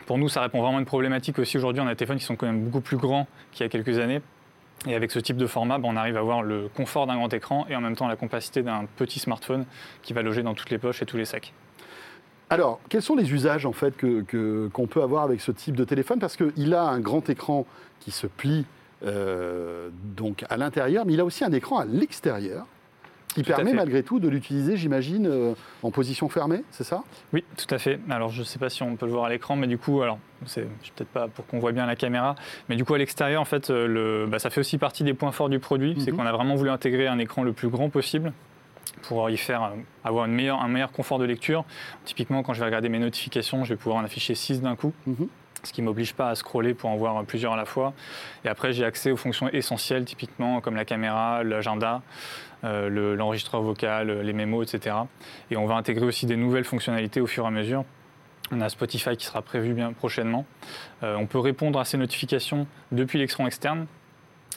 pour 0.06 0.18
nous, 0.18 0.30
ça 0.30 0.42
répond 0.42 0.62
vraiment 0.62 0.78
à 0.78 0.80
une 0.80 0.86
problématique 0.86 1.40
aussi. 1.40 1.58
Aujourd'hui, 1.58 1.82
on 1.82 1.88
a 1.88 1.90
des 1.90 1.96
téléphones 1.96 2.20
qui 2.20 2.26
sont 2.26 2.36
quand 2.36 2.46
même 2.46 2.62
beaucoup 2.62 2.82
plus 2.82 2.98
grands 2.98 3.28
qu'il 3.52 3.64
y 3.64 3.66
a 3.66 3.70
quelques 3.70 4.00
années. 4.00 4.22
Et 4.88 4.94
avec 4.94 5.12
ce 5.12 5.20
type 5.20 5.38
de 5.38 5.48
format, 5.48 5.78
ben, 5.78 5.90
on 5.92 5.96
arrive 5.96 6.16
à 6.16 6.20
avoir 6.20 6.44
le 6.44 6.70
confort 6.70 7.08
d'un 7.08 7.16
grand 7.16 7.34
écran 7.34 7.66
et 7.70 7.76
en 7.76 7.82
même 7.82 7.96
temps 7.96 8.08
la 8.08 8.16
compacité 8.16 8.62
d'un 8.62 8.86
petit 8.98 9.20
smartphone 9.20 9.66
qui 10.04 10.14
va 10.14 10.22
loger 10.22 10.44
dans 10.44 10.54
toutes 10.54 10.70
les 10.70 10.78
poches 10.78 11.02
et 11.02 11.06
tous 11.06 11.18
les 11.18 11.26
sacs. 11.26 11.54
Alors, 12.50 12.80
quels 12.90 13.02
sont 13.02 13.16
les 13.16 13.34
usages 13.34 13.66
en 13.66 13.74
fait 13.74 13.94
qu'on 14.00 14.88
peut 14.88 15.02
avoir 15.02 15.24
avec 15.24 15.42
ce 15.42 15.52
type 15.52 15.76
de 15.76 15.84
téléphone? 15.84 16.20
Parce 16.20 16.38
qu'il 16.38 16.74
a 16.74 16.84
un 16.84 17.00
grand 17.00 17.28
écran 17.30 17.66
qui 18.00 18.12
se 18.12 18.28
plie 18.28 18.66
euh, 19.04 19.90
donc 20.16 20.46
à 20.50 20.58
l'intérieur, 20.58 21.06
mais 21.06 21.14
il 21.14 21.20
a 21.20 21.26
aussi 21.26 21.44
un 21.44 21.52
écran 21.52 21.80
à 21.80 21.86
l'extérieur 21.86 22.66
qui 23.34 23.44
permet 23.44 23.74
malgré 23.74 24.02
tout 24.02 24.20
de 24.20 24.30
l'utiliser, 24.30 24.78
j'imagine, 24.78 25.28
euh, 25.28 25.54
en 25.84 25.92
position 25.92 26.30
fermée, 26.30 26.64
c'est 26.72 26.86
ça? 26.86 27.04
Oui, 27.34 27.44
tout 27.58 27.74
à 27.74 27.78
fait. 27.78 28.00
Alors 28.10 28.30
je 28.30 28.40
ne 28.40 28.46
sais 28.46 28.60
pas 28.60 28.70
si 28.70 28.82
on 28.82 28.96
peut 28.96 29.06
le 29.06 29.12
voir 29.12 29.26
à 29.26 29.30
l'écran, 29.30 29.58
mais 29.58 29.68
du 29.68 29.78
coup, 29.78 30.02
alors 30.02 30.20
c'est 30.46 30.62
peut-être 30.96 31.10
pas 31.10 31.28
pour 31.28 31.46
qu'on 31.46 31.60
voit 31.60 31.74
bien 31.74 31.86
la 31.86 31.98
caméra, 31.98 32.36
mais 32.70 32.78
du 32.78 32.86
coup 32.86 32.94
à 32.94 32.98
l'extérieur, 32.98 33.42
en 33.42 33.46
fait, 33.46 33.70
euh, 33.70 33.88
le, 33.88 34.26
bah, 34.26 34.40
ça 34.40 34.50
fait 34.50 34.62
aussi 34.62 34.78
partie 34.78 35.04
des 35.04 35.14
points 35.14 35.34
forts 35.34 35.50
du 35.50 35.60
produit, 35.60 35.98
c'est 36.00 36.12
mhm. 36.12 36.18
qu'on 36.18 36.26
a 36.26 36.32
vraiment 36.32 36.56
voulu 36.56 36.70
intégrer 36.70 37.08
un 37.08 37.20
écran 37.20 37.44
le 37.44 37.52
plus 37.52 37.68
grand 37.68 37.90
possible 37.90 38.32
pour 39.08 39.30
y 39.30 39.38
faire 39.38 39.64
euh, 39.64 39.70
avoir 40.04 40.26
une 40.26 40.34
meilleure, 40.34 40.62
un 40.62 40.68
meilleur 40.68 40.92
confort 40.92 41.20
de 41.20 41.26
lecture. 41.26 41.66
Typiquement, 42.06 42.44
quand 42.44 42.54
je 42.54 42.60
vais 42.60 42.66
regarder 42.66 42.90
mes 42.90 43.00
notifications, 43.00 43.64
je 43.64 43.70
vais 43.70 43.78
pouvoir 43.78 43.98
en 43.98 44.04
afficher 44.04 44.36
6 44.36 44.62
d'un 44.62 44.76
coup. 44.76 44.94
Mhm 45.08 45.28
ce 45.64 45.74
qui 45.74 45.82
ne 45.82 45.88
m'oblige 45.88 46.14
pas 46.14 46.30
à 46.30 46.36
scroller 46.36 46.74
pour 46.74 46.90
en 46.90 46.96
voir 46.96 47.24
plusieurs 47.26 47.54
à 47.54 47.58
la 47.58 47.66
fois. 47.66 47.94
Et 48.44 48.48
après, 48.48 48.72
j'ai 48.72 48.86
accès 48.86 49.12
aux 49.12 49.18
fonctions 49.18 49.50
essentielles, 49.50 50.06
typiquement 50.06 50.62
comme 50.62 50.76
la 50.76 50.86
caméra, 50.86 51.44
l'agenda, 51.44 52.04
euh, 52.64 53.16
l'enregistreur 53.16 53.62
vocal, 53.62 54.22
les 54.22 54.34
mémos, 54.34 54.64
etc. 54.64 54.96
Et 55.52 55.58
on 55.58 55.66
va 55.66 55.76
intégrer 55.76 56.06
aussi 56.06 56.26
des 56.26 56.36
nouvelles 56.36 56.66
fonctionnalités 56.66 57.20
au 57.20 57.28
fur 57.28 57.46
et 57.46 57.48
à 57.48 57.52
mesure. 57.52 57.84
On 58.52 58.62
a 58.62 58.70
Spotify 58.70 59.18
qui 59.18 59.26
sera 59.26 59.42
prévu 59.42 59.74
bien 59.74 59.94
prochainement. 59.94 60.46
Euh, 61.04 61.16
on 61.16 61.26
peut 61.26 61.40
répondre 61.40 61.80
à 61.80 61.86
ces 61.86 61.98
notifications 61.98 62.68
depuis 62.92 63.18
l'écran 63.18 63.48
externe, 63.48 63.88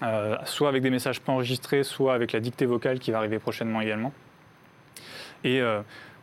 euh, 0.03 0.37
soit 0.45 0.69
avec 0.69 0.83
des 0.83 0.91
messages 0.91 1.21
préenregistrés, 1.21 1.83
soit 1.85 2.15
avec 2.15 2.33
la 2.33 2.41
dictée 2.41 2.67
vocale 2.67 2.99
qui 2.99 3.11
va 3.11 3.19
arriver 3.19 3.39
prochainement 3.39 3.81
également. 3.81 4.13
Et 5.45 5.63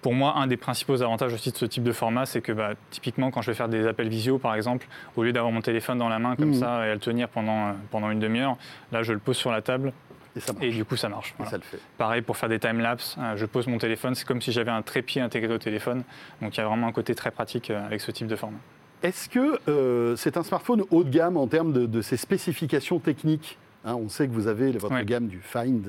pour 0.06 0.14
moi, 0.14 0.36
un 0.38 0.46
des 0.46 0.56
principaux 0.56 1.02
avantages 1.02 1.34
aussi 1.34 1.52
de 1.52 1.58
ce 1.58 1.66
type 1.66 1.82
de 1.82 1.92
format, 1.92 2.28
c'est 2.28 2.40
que 2.40 2.52
bah, 2.52 2.74
typiquement, 2.92 3.32
quand 3.32 3.42
je 3.42 3.50
vais 3.50 3.56
faire 3.56 3.70
des 3.70 3.88
appels 3.88 4.08
visio, 4.08 4.38
par 4.38 4.54
exemple, 4.54 4.86
au 5.16 5.24
lieu 5.24 5.34
d'avoir 5.34 5.52
mon 5.52 5.62
téléphone 5.62 5.98
dans 5.98 6.10
la 6.10 6.20
main 6.20 6.36
comme 6.36 6.52
mmh. 6.52 6.60
ça 6.60 6.86
et 6.86 6.92
à 6.92 6.94
le 6.94 7.00
tenir 7.00 7.28
pendant, 7.28 7.70
euh, 7.70 7.72
pendant 7.90 8.12
une 8.12 8.20
demi-heure, 8.20 8.56
là, 8.92 9.02
je 9.02 9.14
le 9.14 9.18
pose 9.18 9.36
sur 9.36 9.52
la 9.52 9.64
table. 9.64 9.94
Et, 10.62 10.70
du 10.70 10.86
coup, 10.86 10.96
ça 10.96 11.10
marche. 11.10 11.34
ça 11.50 11.58
le 11.58 11.64
fait. 11.64 11.80
Pareil 11.98 12.22
pour 12.22 12.38
faire 12.38 12.50
des 12.50 12.60
time-lapse, 12.60 13.18
euh, 13.18 13.36
je 13.36 13.48
pose 13.48 13.66
mon 13.66 13.80
téléphone, 13.80 14.14
c'est 14.14 14.28
comme 14.28 14.44
si 14.44 14.52
j'avais 14.52 14.70
un 14.70 14.84
trépied 14.84 15.22
intégré 15.22 15.52
au 15.52 15.58
téléphone. 15.58 16.04
Donc 16.40 16.56
il 16.56 16.60
y 16.60 16.64
a 16.64 16.68
vraiment 16.68 16.86
un 16.86 16.92
côté 16.92 17.16
très 17.16 17.32
pratique 17.32 17.72
euh, 17.72 17.84
avec 17.84 18.00
ce 18.00 18.12
type 18.12 18.28
de 18.28 18.36
format. 18.36 18.60
Est-ce 19.02 19.28
que 19.28 20.16
c'est 20.18 20.38
un 20.38 20.44
smartphone 20.44 20.84
haut 20.92 21.04
de 21.04 21.10
gamme 21.10 21.38
en 21.38 21.48
termes 21.48 21.74
de, 21.74 21.88
de 21.88 22.02
ses 22.04 22.18
spécifications 22.18 23.00
techniques? 23.00 23.58
Hein, 23.86 23.96
On 23.96 24.10
sait 24.10 24.28
que 24.28 24.34
vous 24.34 24.48
avez 24.48 24.72
votre 24.74 25.02
gamme 25.02 25.28
du 25.28 25.40
Find 25.40 25.88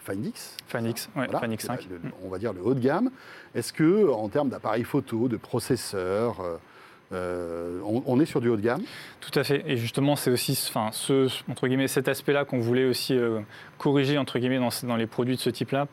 Find 0.00 0.26
X. 0.26 0.56
Find 0.66 0.86
X, 0.86 1.08
ouais, 1.16 1.26
Find 1.28 1.52
X 1.52 1.66
5. 1.66 1.88
on 2.24 2.28
va 2.28 2.38
dire 2.38 2.52
le 2.52 2.62
haut 2.62 2.74
de 2.74 2.80
gamme. 2.80 3.10
Est-ce 3.54 3.72
que, 3.72 4.10
en 4.10 4.28
termes 4.28 4.48
d'appareil 4.48 4.84
photo, 4.84 5.28
de 5.28 5.36
processeur, 5.36 6.40
euh, 6.40 6.56
euh, 7.12 7.80
on, 7.84 8.20
est 8.20 8.24
sur 8.24 8.40
du 8.40 8.48
haut 8.48 8.56
de 8.56 8.62
gamme? 8.62 8.82
Tout 9.20 9.36
à 9.38 9.44
fait. 9.44 9.62
Et 9.66 9.76
justement, 9.76 10.16
c'est 10.16 10.30
aussi 10.30 10.58
enfin, 10.68 10.90
ce, 10.92 11.28
entre 11.50 11.66
guillemets, 11.66 11.88
cet 11.88 12.08
aspect-là 12.08 12.44
qu'on 12.44 12.60
voulait 12.60 12.86
aussi 12.86 13.14
euh, 13.14 13.40
corriger 13.78 14.16
entre 14.18 14.38
guillemets, 14.38 14.58
dans, 14.58 14.70
dans, 14.84 14.96
les 14.96 15.06
produits 15.06 15.36
de 15.36 15.40
ce 15.40 15.50
type-là 15.50 15.86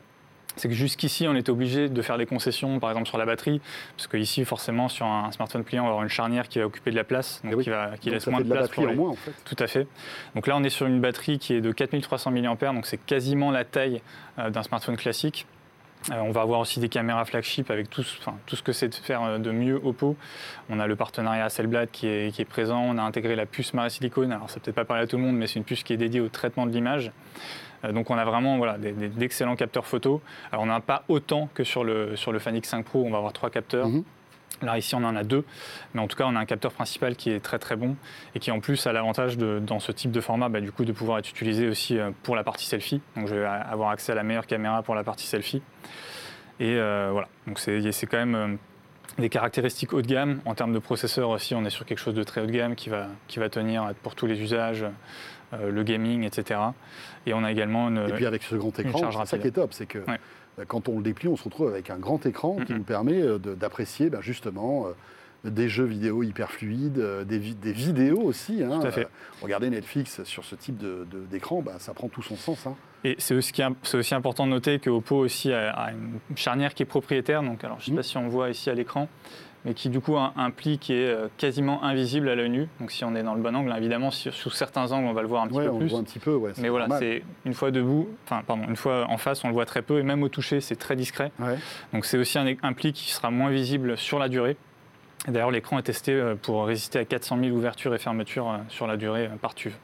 c'est 0.57 0.67
que 0.67 0.73
jusqu'ici, 0.73 1.27
on 1.27 1.35
était 1.35 1.49
obligé 1.49 1.89
de 1.89 2.01
faire 2.01 2.17
des 2.17 2.25
concessions, 2.25 2.79
par 2.79 2.89
exemple 2.89 3.07
sur 3.07 3.17
la 3.17 3.25
batterie, 3.25 3.61
parce 3.95 4.07
qu'ici, 4.07 4.43
forcément, 4.45 4.89
sur 4.89 5.05
un 5.05 5.31
smartphone 5.31 5.63
pliant, 5.63 5.83
on 5.83 5.85
va 5.85 5.91
avoir 5.91 6.03
une 6.03 6.09
charnière 6.09 6.47
qui 6.47 6.59
va 6.59 6.65
occuper 6.65 6.91
de 6.91 6.95
la 6.95 7.03
place, 7.03 7.41
donc 7.43 7.61
qui, 7.61 7.69
va, 7.69 7.91
qui 7.99 8.09
laisse 8.09 8.27
moins 8.27 8.41
de, 8.41 8.49
place. 8.49 8.69
pour 8.69 8.85
moins, 8.93 9.11
en 9.11 9.15
fait. 9.15 9.33
Tout 9.45 9.63
à 9.63 9.67
fait. 9.67 9.87
Donc 10.35 10.47
là, 10.47 10.55
on 10.57 10.63
est 10.63 10.69
sur 10.69 10.85
une 10.85 10.99
batterie 10.99 11.39
qui 11.39 11.53
est 11.53 11.61
de 11.61 11.71
4300 11.71 12.31
mAh, 12.31 12.73
donc 12.73 12.85
c'est 12.85 12.97
quasiment 12.97 13.51
la 13.51 13.63
taille 13.63 14.01
euh, 14.39 14.49
d'un 14.49 14.63
smartphone 14.63 14.97
classique. 14.97 15.45
Euh, 16.11 16.21
on 16.21 16.31
va 16.31 16.41
avoir 16.41 16.59
aussi 16.59 16.79
des 16.79 16.89
caméras 16.89 17.25
flagship 17.25 17.69
avec 17.69 17.89
tout, 17.89 18.03
tout 18.45 18.55
ce 18.55 18.63
que 18.63 18.71
c'est 18.71 18.87
de 18.87 18.95
faire 18.95 19.23
euh, 19.23 19.37
de 19.39 19.51
mieux 19.51 19.79
Oppo. 19.83 20.15
On 20.69 20.79
a 20.79 20.87
le 20.87 20.95
partenariat 20.95 21.45
Hasselblad 21.45 21.89
qui 21.91 22.07
est, 22.07 22.33
qui 22.33 22.41
est 22.41 22.45
présent. 22.45 22.81
On 22.81 22.97
a 22.97 23.01
intégré 23.01 23.35
la 23.35 23.45
puce 23.45 23.73
Mara 23.73 23.89
Silicone. 23.89 24.31
Alors, 24.31 24.49
ça 24.49 24.59
peut-être 24.59 24.75
pas 24.75 24.85
parler 24.85 25.03
à 25.03 25.07
tout 25.07 25.17
le 25.17 25.23
monde, 25.23 25.35
mais 25.35 25.47
c'est 25.47 25.59
une 25.59 25.65
puce 25.65 25.83
qui 25.83 25.93
est 25.93 25.97
dédiée 25.97 26.21
au 26.21 26.29
traitement 26.29 26.65
de 26.65 26.71
l'image. 26.71 27.11
Euh, 27.83 27.91
donc 27.91 28.09
on 28.09 28.17
a 28.17 28.25
vraiment 28.25 28.57
voilà, 28.57 28.77
d'excellents 28.77 29.55
capteurs 29.55 29.85
photo. 29.85 30.21
Alors 30.51 30.63
on 30.63 30.67
n'en 30.67 30.75
a 30.75 30.81
pas 30.81 31.03
autant 31.07 31.49
que 31.53 31.63
sur 31.63 31.83
le, 31.83 32.15
sur 32.15 32.31
le 32.31 32.39
Fan 32.39 32.61
5 32.61 32.85
Pro, 32.85 33.03
on 33.03 33.11
va 33.11 33.17
avoir 33.17 33.33
trois 33.33 33.49
capteurs. 33.49 33.87
Mhm. 33.87 34.03
Là, 34.63 34.75
ici, 34.77 34.95
on 34.95 35.03
en 35.03 35.15
a 35.15 35.23
deux, 35.23 35.45
mais 35.93 36.01
en 36.01 36.07
tout 36.07 36.17
cas, 36.17 36.25
on 36.25 36.35
a 36.35 36.39
un 36.39 36.45
capteur 36.45 36.71
principal 36.71 37.15
qui 37.15 37.29
est 37.29 37.39
très 37.39 37.59
très 37.59 37.75
bon 37.75 37.95
et 38.33 38.39
qui 38.39 38.49
en 38.49 38.59
plus 38.59 38.87
a 38.87 38.93
l'avantage 38.93 39.37
dans 39.37 39.79
ce 39.79 39.91
type 39.91 40.11
de 40.11 40.19
format, 40.19 40.49
bah, 40.49 40.61
du 40.61 40.71
coup, 40.71 40.83
de 40.83 40.91
pouvoir 40.91 41.19
être 41.19 41.29
utilisé 41.29 41.67
aussi 41.67 41.99
euh, 41.99 42.09
pour 42.23 42.35
la 42.35 42.43
partie 42.43 42.65
selfie. 42.65 42.99
Donc, 43.15 43.27
je 43.27 43.35
vais 43.35 43.45
avoir 43.45 43.91
accès 43.91 44.13
à 44.13 44.15
la 44.15 44.23
meilleure 44.23 44.47
caméra 44.47 44.81
pour 44.81 44.95
la 44.95 45.03
partie 45.03 45.27
selfie. 45.27 45.61
Et 46.59 46.75
euh, 46.75 47.09
voilà, 47.11 47.27
donc 47.45 47.59
c'est 47.59 48.07
quand 48.07 48.25
même 48.25 48.57
des 49.17 49.29
caractéristiques 49.29 49.93
haut 49.93 50.01
de 50.01 50.07
gamme. 50.07 50.41
En 50.45 50.55
termes 50.55 50.73
de 50.73 50.79
processeur 50.79 51.29
aussi, 51.29 51.55
on 51.55 51.65
est 51.65 51.69
sur 51.69 51.85
quelque 51.85 51.99
chose 51.99 52.13
de 52.13 52.23
très 52.23 52.41
haut 52.41 52.45
de 52.45 52.51
gamme 52.51 52.75
qui 52.75 52.89
va, 52.89 53.07
qui 53.27 53.39
va 53.39 53.49
tenir 53.49 53.93
pour 54.03 54.15
tous 54.15 54.27
les 54.27 54.39
usages. 54.39 54.85
Euh, 55.53 55.71
le 55.71 55.83
gaming, 55.83 56.23
etc. 56.25 56.59
Et 57.25 57.33
on 57.33 57.41
a 57.45 57.51
également 57.51 57.87
une. 57.87 58.09
Et 58.09 58.11
puis 58.11 58.25
avec 58.25 58.43
ce 58.43 58.55
grand 58.55 58.77
écran, 58.79 59.11
c'est 59.11 59.25
ça 59.25 59.37
qui 59.37 59.47
est 59.47 59.51
top, 59.51 59.73
c'est 59.73 59.85
que 59.85 59.99
bah, 60.57 60.65
quand 60.67 60.89
on 60.89 60.97
le 60.97 61.03
déplie, 61.03 61.29
on 61.29 61.37
se 61.37 61.45
retrouve 61.45 61.69
avec 61.69 61.89
un 61.89 61.97
grand 61.97 62.25
écran 62.25 62.57
qui 62.65 62.73
nous 62.73 62.83
permet 62.83 63.21
euh, 63.21 63.37
d'apprécier 63.37 64.09
bah, 64.09 64.19
justement 64.21 64.87
euh, 64.87 64.91
des 65.43 65.69
jeux 65.69 65.85
vidéo 65.85 66.23
hyper 66.23 66.51
fluides, 66.51 66.99
des, 67.25 67.39
des 67.39 67.71
vidéos 67.71 68.21
aussi. 68.21 68.63
Hein. 68.63 68.79
Tout 68.79 68.87
à 68.87 68.91
fait. 68.91 69.07
regardez 69.41 69.69
Netflix 69.69 70.23
sur 70.23 70.43
ce 70.43 70.55
type 70.55 70.83
d'écran, 71.29 71.61
bah, 71.61 71.75
ça 71.79 71.93
prend 71.93 72.09
tout 72.09 72.21
son 72.21 72.35
sens. 72.35 72.67
Hein. 72.67 72.75
Et 73.03 73.15
c'est 73.19 73.35
aussi, 73.35 73.53
aussi, 73.93 74.15
important 74.15 74.45
de 74.45 74.51
noter 74.51 74.79
que 74.79 74.89
Oppo 74.89 75.17
aussi 75.17 75.53
a, 75.53 75.91
une 75.91 76.37
charnière 76.37 76.73
qui 76.73 76.83
est 76.83 76.87
propriétaire. 76.87 77.43
Donc, 77.43 77.63
alors, 77.63 77.79
je 77.79 77.83
ne 77.83 77.85
sais 77.85 77.91
mmh. 77.91 77.95
pas 77.95 78.03
si 78.03 78.17
on 78.17 78.27
voit 78.27 78.49
ici 78.49 78.69
à 78.69 78.73
l'écran, 78.73 79.07
mais 79.65 79.73
qui 79.73 79.89
du 79.89 79.99
coup 79.99 80.15
a 80.15 80.33
un 80.35 80.49
pli 80.49 80.77
qui 80.77 80.93
est 80.93 81.07
euh, 81.07 81.27
quasiment 81.37 81.83
invisible 81.83 82.29
à 82.29 82.35
l'œil 82.35 82.49
nu. 82.49 82.69
Donc 82.79 82.91
si 82.91 83.03
on 83.03 83.15
est 83.15 83.23
dans 83.23 83.35
le 83.35 83.41
bon 83.41 83.55
angle, 83.55 83.73
évidemment, 83.77 84.11
sous 84.11 84.49
certains 84.49 84.91
angles, 84.91 85.07
on 85.07 85.13
va 85.13 85.21
le 85.21 85.27
voir 85.27 85.43
un 85.43 85.47
petit 85.47 85.59
peu 85.59 85.69
on 85.69 85.77
plus. 85.77 85.89
Voit 85.89 85.99
un 85.99 86.03
petit 86.03 86.19
peu, 86.19 86.39
mais 86.57 86.69
voilà, 86.69 86.87
c'est 86.99 87.23
une 87.45 87.53
fois 87.53 87.71
debout, 87.71 88.07
enfin 88.25 88.43
pardon, 88.45 88.63
une 88.67 88.75
fois 88.75 89.05
en 89.09 89.17
face, 89.17 89.43
on 89.43 89.47
le 89.47 89.53
voit 89.53 89.65
très 89.65 89.81
peu, 89.81 89.99
et 89.99 90.03
même 90.03 90.23
au 90.23 90.29
toucher, 90.29 90.61
c'est 90.61 90.75
très 90.75 90.95
discret. 90.95 91.31
Donc 91.93 92.05
c'est 92.05 92.17
aussi 92.17 92.39
un, 92.39 92.47
un, 92.61 92.73
pli 92.73 92.93
qui 92.93 93.11
sera 93.11 93.31
moins 93.31 93.49
visible 93.49 93.97
sur 93.97 94.19
la 94.19 94.29
durée. 94.29 94.57
D'ailleurs, 95.27 95.51
l'écran 95.51 95.77
est 95.77 95.83
testé 95.83 96.13
euh, 96.13 96.35
pour 96.35 96.65
résister 96.65 96.99
à 96.99 97.05
400 97.05 97.39
000 97.41 97.55
ouvertures 97.55 97.93
et 97.93 97.97
fermetures 97.97 98.49
euh, 98.49 98.57
sur 98.69 98.87
la 98.87 98.97
durée 98.97 99.29
par 99.41 99.53
TUV. 99.55 99.75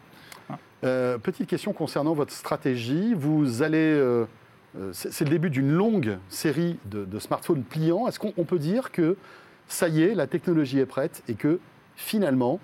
petite 0.81 1.47
question 1.47 1.73
concernant 1.73 2.13
votre 2.13 2.31
stratégie. 2.31 3.13
Vous 3.13 3.61
allez 3.61 4.01
c'est 4.91 5.23
le 5.23 5.29
début 5.29 5.51
d'une 5.51 5.71
longue 5.71 6.17
série 6.29 6.79
de, 6.85 7.05
de 7.05 7.19
smartphones 7.19 7.63
pliants. 7.63 8.07
Est-ce 8.07 8.17
qu'on 8.17 8.43
peut 8.43 8.57
dire 8.57 8.91
que 8.91 9.17
ça 9.67 9.87
y 9.87 10.01
est, 10.01 10.15
la 10.15 10.27
technologie 10.27 10.79
est 10.79 10.85
prête 10.85 11.23
et 11.27 11.35
que 11.35 11.59
finalement, 11.95 12.59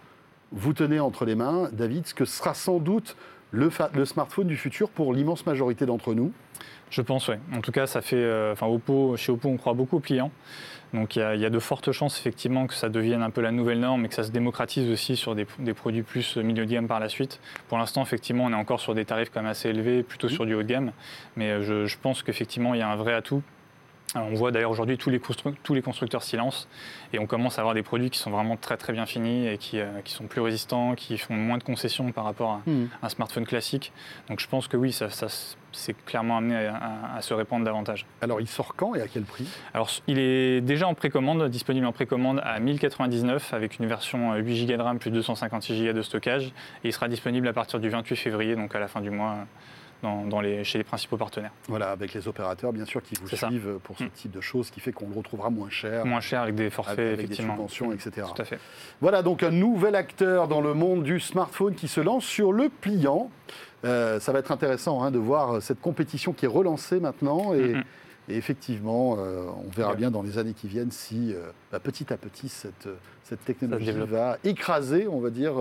vous 0.52 0.74
tenez 0.74 1.00
entre 1.00 1.26
les 1.26 1.36
mains, 1.36 1.70
David, 1.72 2.08
ce 2.08 2.14
que 2.14 2.26
sera 2.26 2.54
sans 2.54 2.80
doute 2.80 3.16
le, 3.52 3.70
smartphone 4.06 4.48
du 4.48 4.58
futur 4.58 4.90
pour 4.90 5.14
l'immense 5.14 5.46
majorité 5.46 5.86
d'entre 5.86 6.14
nous? 6.14 6.32
Je 6.90 7.02
pense, 7.02 7.28
oui. 7.28 7.36
En 7.54 7.62
tout 7.62 7.72
cas, 7.72 7.88
ça 7.88 8.02
fait, 8.02 8.16
euh, 8.16 8.54
enfin, 8.54 8.68
Oppo, 8.68 9.16
chez 9.18 9.32
Oppo, 9.32 9.50
on 9.50 9.58
croit 9.58 9.74
beaucoup 9.74 9.98
aux 9.98 10.02
clients. 10.02 10.32
Donc 10.94 11.16
il 11.16 11.20
y, 11.20 11.46
a 11.46 11.50
de 11.52 11.60
fortes 11.60 11.92
chances 11.92 12.18
effectivement 12.18 12.66
que 12.66 12.74
ça 12.74 12.90
devienne 12.90 13.22
un 13.22 13.30
peu 13.30 13.42
la 13.42 13.52
nouvelle 13.52 13.80
norme 13.80 14.06
et 14.06 14.10
que 14.10 14.16
ça 14.16 14.24
se 14.24 14.32
démocratise 14.32 14.90
aussi 14.90 15.16
sur 15.16 15.36
des, 15.36 15.46
produits 15.76 16.02
plus 16.02 16.38
milieu 16.38 16.66
de 16.66 16.72
gamme 16.72 16.88
par 16.88 17.00
la 17.00 17.10
suite. 17.10 17.40
Pour 17.68 17.78
l'instant, 17.78 18.02
effectivement, 18.02 18.46
on 18.46 18.52
est 18.52 18.56
encore 18.56 18.80
sur 18.80 18.96
des 18.96 19.06
tarifs 19.06 19.30
quand 19.32 19.42
même 19.42 19.52
assez 19.52 19.70
élevés, 19.70 20.02
plutôt 20.02 20.26
mmh. 20.26 20.32
sur 20.32 20.48
du 20.48 20.56
haut 20.56 20.64
de 20.64 20.68
gamme. 20.68 20.92
Mais 21.36 21.52
euh, 21.52 21.86
je 21.86 21.98
pense 22.02 22.24
qu'effectivement, 22.24 22.74
il 22.74 22.80
y 22.80 22.82
a 22.82 22.90
un 22.90 22.96
vrai 22.96 23.14
atout 23.14 23.44
on 24.16 24.34
voit 24.34 24.52
d'ailleurs 24.52 24.72
aujourd'hui 24.72 24.98
tous 24.98 25.10
les, 25.10 25.22
tous 25.64 25.74
les 25.74 25.82
constructeurs 25.82 26.24
silence 26.24 26.68
et 27.14 27.20
on 27.20 27.28
commence 27.28 27.58
à 27.58 27.62
avoir 27.62 27.76
des 27.76 27.84
produits 27.84 28.10
qui 28.10 28.20
sont 28.20 28.32
vraiment 28.32 28.58
très 28.58 28.78
très 28.78 28.94
bien 28.94 29.06
finis 29.06 29.48
et 29.48 29.58
qui, 29.58 29.80
euh, 29.80 30.02
qui 30.04 30.14
sont 30.14 30.26
plus 30.26 30.42
résistants, 30.42 30.96
qui 30.96 31.18
font 31.18 31.36
moins 31.36 31.58
de 31.58 31.64
concessions 31.64 32.12
par 32.12 32.24
rapport 32.24 32.52
à 32.52 32.62
hmm. 32.70 32.88
un 33.04 33.10
smartphone 33.10 33.46
classique. 33.46 33.92
Donc 34.28 34.40
je 34.40 34.48
pense 34.48 34.68
que 34.68 34.78
oui, 34.78 34.92
ça, 34.92 35.10
ça 35.10 35.28
c'est 35.72 35.96
clairement 36.06 36.38
amené 36.38 36.56
à, 36.56 37.22
se 37.22 37.34
répandre 37.34 37.64
davantage. 37.64 38.08
Alors 38.22 38.42
il 38.42 38.48
sort 38.48 38.76
quand 38.76 38.96
et 38.96 39.02
à 39.02 39.08
quel 39.08 39.24
prix? 39.24 39.48
Alors 39.74 39.92
il 40.08 40.18
est 40.18 40.62
déjà 40.62 40.88
en 40.88 40.96
précommande, 40.96 41.48
disponible 41.50 41.86
en 41.86 41.92
précommande 41.92 42.42
à 42.44 42.60
1099 42.60 43.54
avec 43.54 43.78
une 43.78 43.86
version 43.86 44.34
8 44.36 44.66
Go 44.66 44.78
de 44.78 44.82
RAM 44.82 44.98
plus 44.98 45.12
256 45.12 45.86
Go 45.86 45.94
de 45.94 46.02
stockage 46.02 46.48
et 46.84 46.88
il 46.88 46.94
sera 46.94 47.08
disponible 47.08 47.48
à 47.48 47.54
partir 47.54 47.80
du 47.80 47.90
28 47.90 48.16
février, 48.16 48.56
donc 48.56 48.74
à 48.74 48.80
la 48.80 48.88
fin 48.88 49.02
du 49.02 49.12
mois 49.12 49.38
dans, 50.02 50.42
les, 50.42 50.64
chez 50.64 50.78
les 50.78 50.84
principaux 50.84 51.18
partenaires. 51.18 51.52
Voilà, 51.68 51.92
avec 51.92 52.14
les 52.14 52.28
opérateurs, 52.28 52.72
bien 52.72 52.86
sûr, 52.86 53.02
qui 53.02 53.16
vous 53.16 53.28
suivent 53.28 53.80
pour 53.84 53.98
ce 53.98 54.06
mm. 54.06 54.10
type 54.12 54.32
de 54.32 54.42
choses, 54.42 54.70
qui 54.70 54.80
fait 54.80 54.92
qu'on 54.92 55.10
le 55.10 55.16
retrouvera 55.16 55.50
moins 55.50 55.70
cher. 55.70 56.06
Moins 56.06 56.22
cher 56.22 56.42
avec 56.42 56.56
des 56.56 56.70
forfaits, 56.70 57.00
avec, 57.00 57.26
effectivement. 57.26 57.54
des 57.54 57.70
subventions, 57.70 57.92
etc. 57.92 58.28
Tout 58.34 58.42
à 58.42 58.46
fait. 58.46 58.60
Voilà, 59.02 59.22
donc 59.22 59.44
un 59.44 59.52
nouvel 59.52 59.96
acteur 59.96 60.48
dans 60.48 60.62
le 60.62 60.74
monde 60.74 61.04
du 61.04 61.20
smartphone 61.20 61.76
qui 61.76 61.88
se 61.88 62.02
lance 62.02 62.26
sur 62.26 62.54
le 62.54 62.70
pliant. 62.70 63.30
Euh, 63.86 64.20
ça 64.20 64.32
va 64.32 64.40
être 64.40 64.52
intéressant 64.52 65.04
hein, 65.04 65.12
de 65.12 65.20
voir 65.20 65.62
cette 65.62 65.82
compétition 65.82 66.34
qui 66.34 66.46
est 66.46 66.50
relancée 66.50 67.00
maintenant. 67.00 67.54
Et, 67.54 67.76
effectivement, 68.28 69.16
euh, 69.18 69.48
on 69.66 69.70
verra 69.70 69.96
bien 69.96 70.12
dans 70.12 70.22
les 70.22 70.38
années 70.38 70.54
qui 70.54 70.68
viennent 70.68 70.92
si 70.92 71.34
euh, 71.34 71.50
bah, 71.72 71.80
petit 71.80 72.14
à 72.14 72.18
petit 72.18 72.48
cette, 72.48 72.88
cette 73.24 73.44
technologie 73.44 73.92
va 73.92 74.38
écraser, 74.44 75.08
on 75.08 75.20
va 75.20 75.32
dire, 75.32 75.54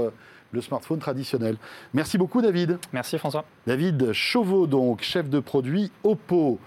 le 0.52 0.60
smartphone 0.60 0.98
traditionnel. 0.98 1.56
Merci 1.94 2.18
beaucoup 2.18 2.42
David. 2.42 2.78
Merci 2.92 3.18
François. 3.18 3.44
David 3.66 4.12
Chauveau, 4.12 4.66
donc 4.66 5.02
chef 5.02 5.28
de 5.28 5.40
produit 5.40 5.90
Oppo. 6.04 6.58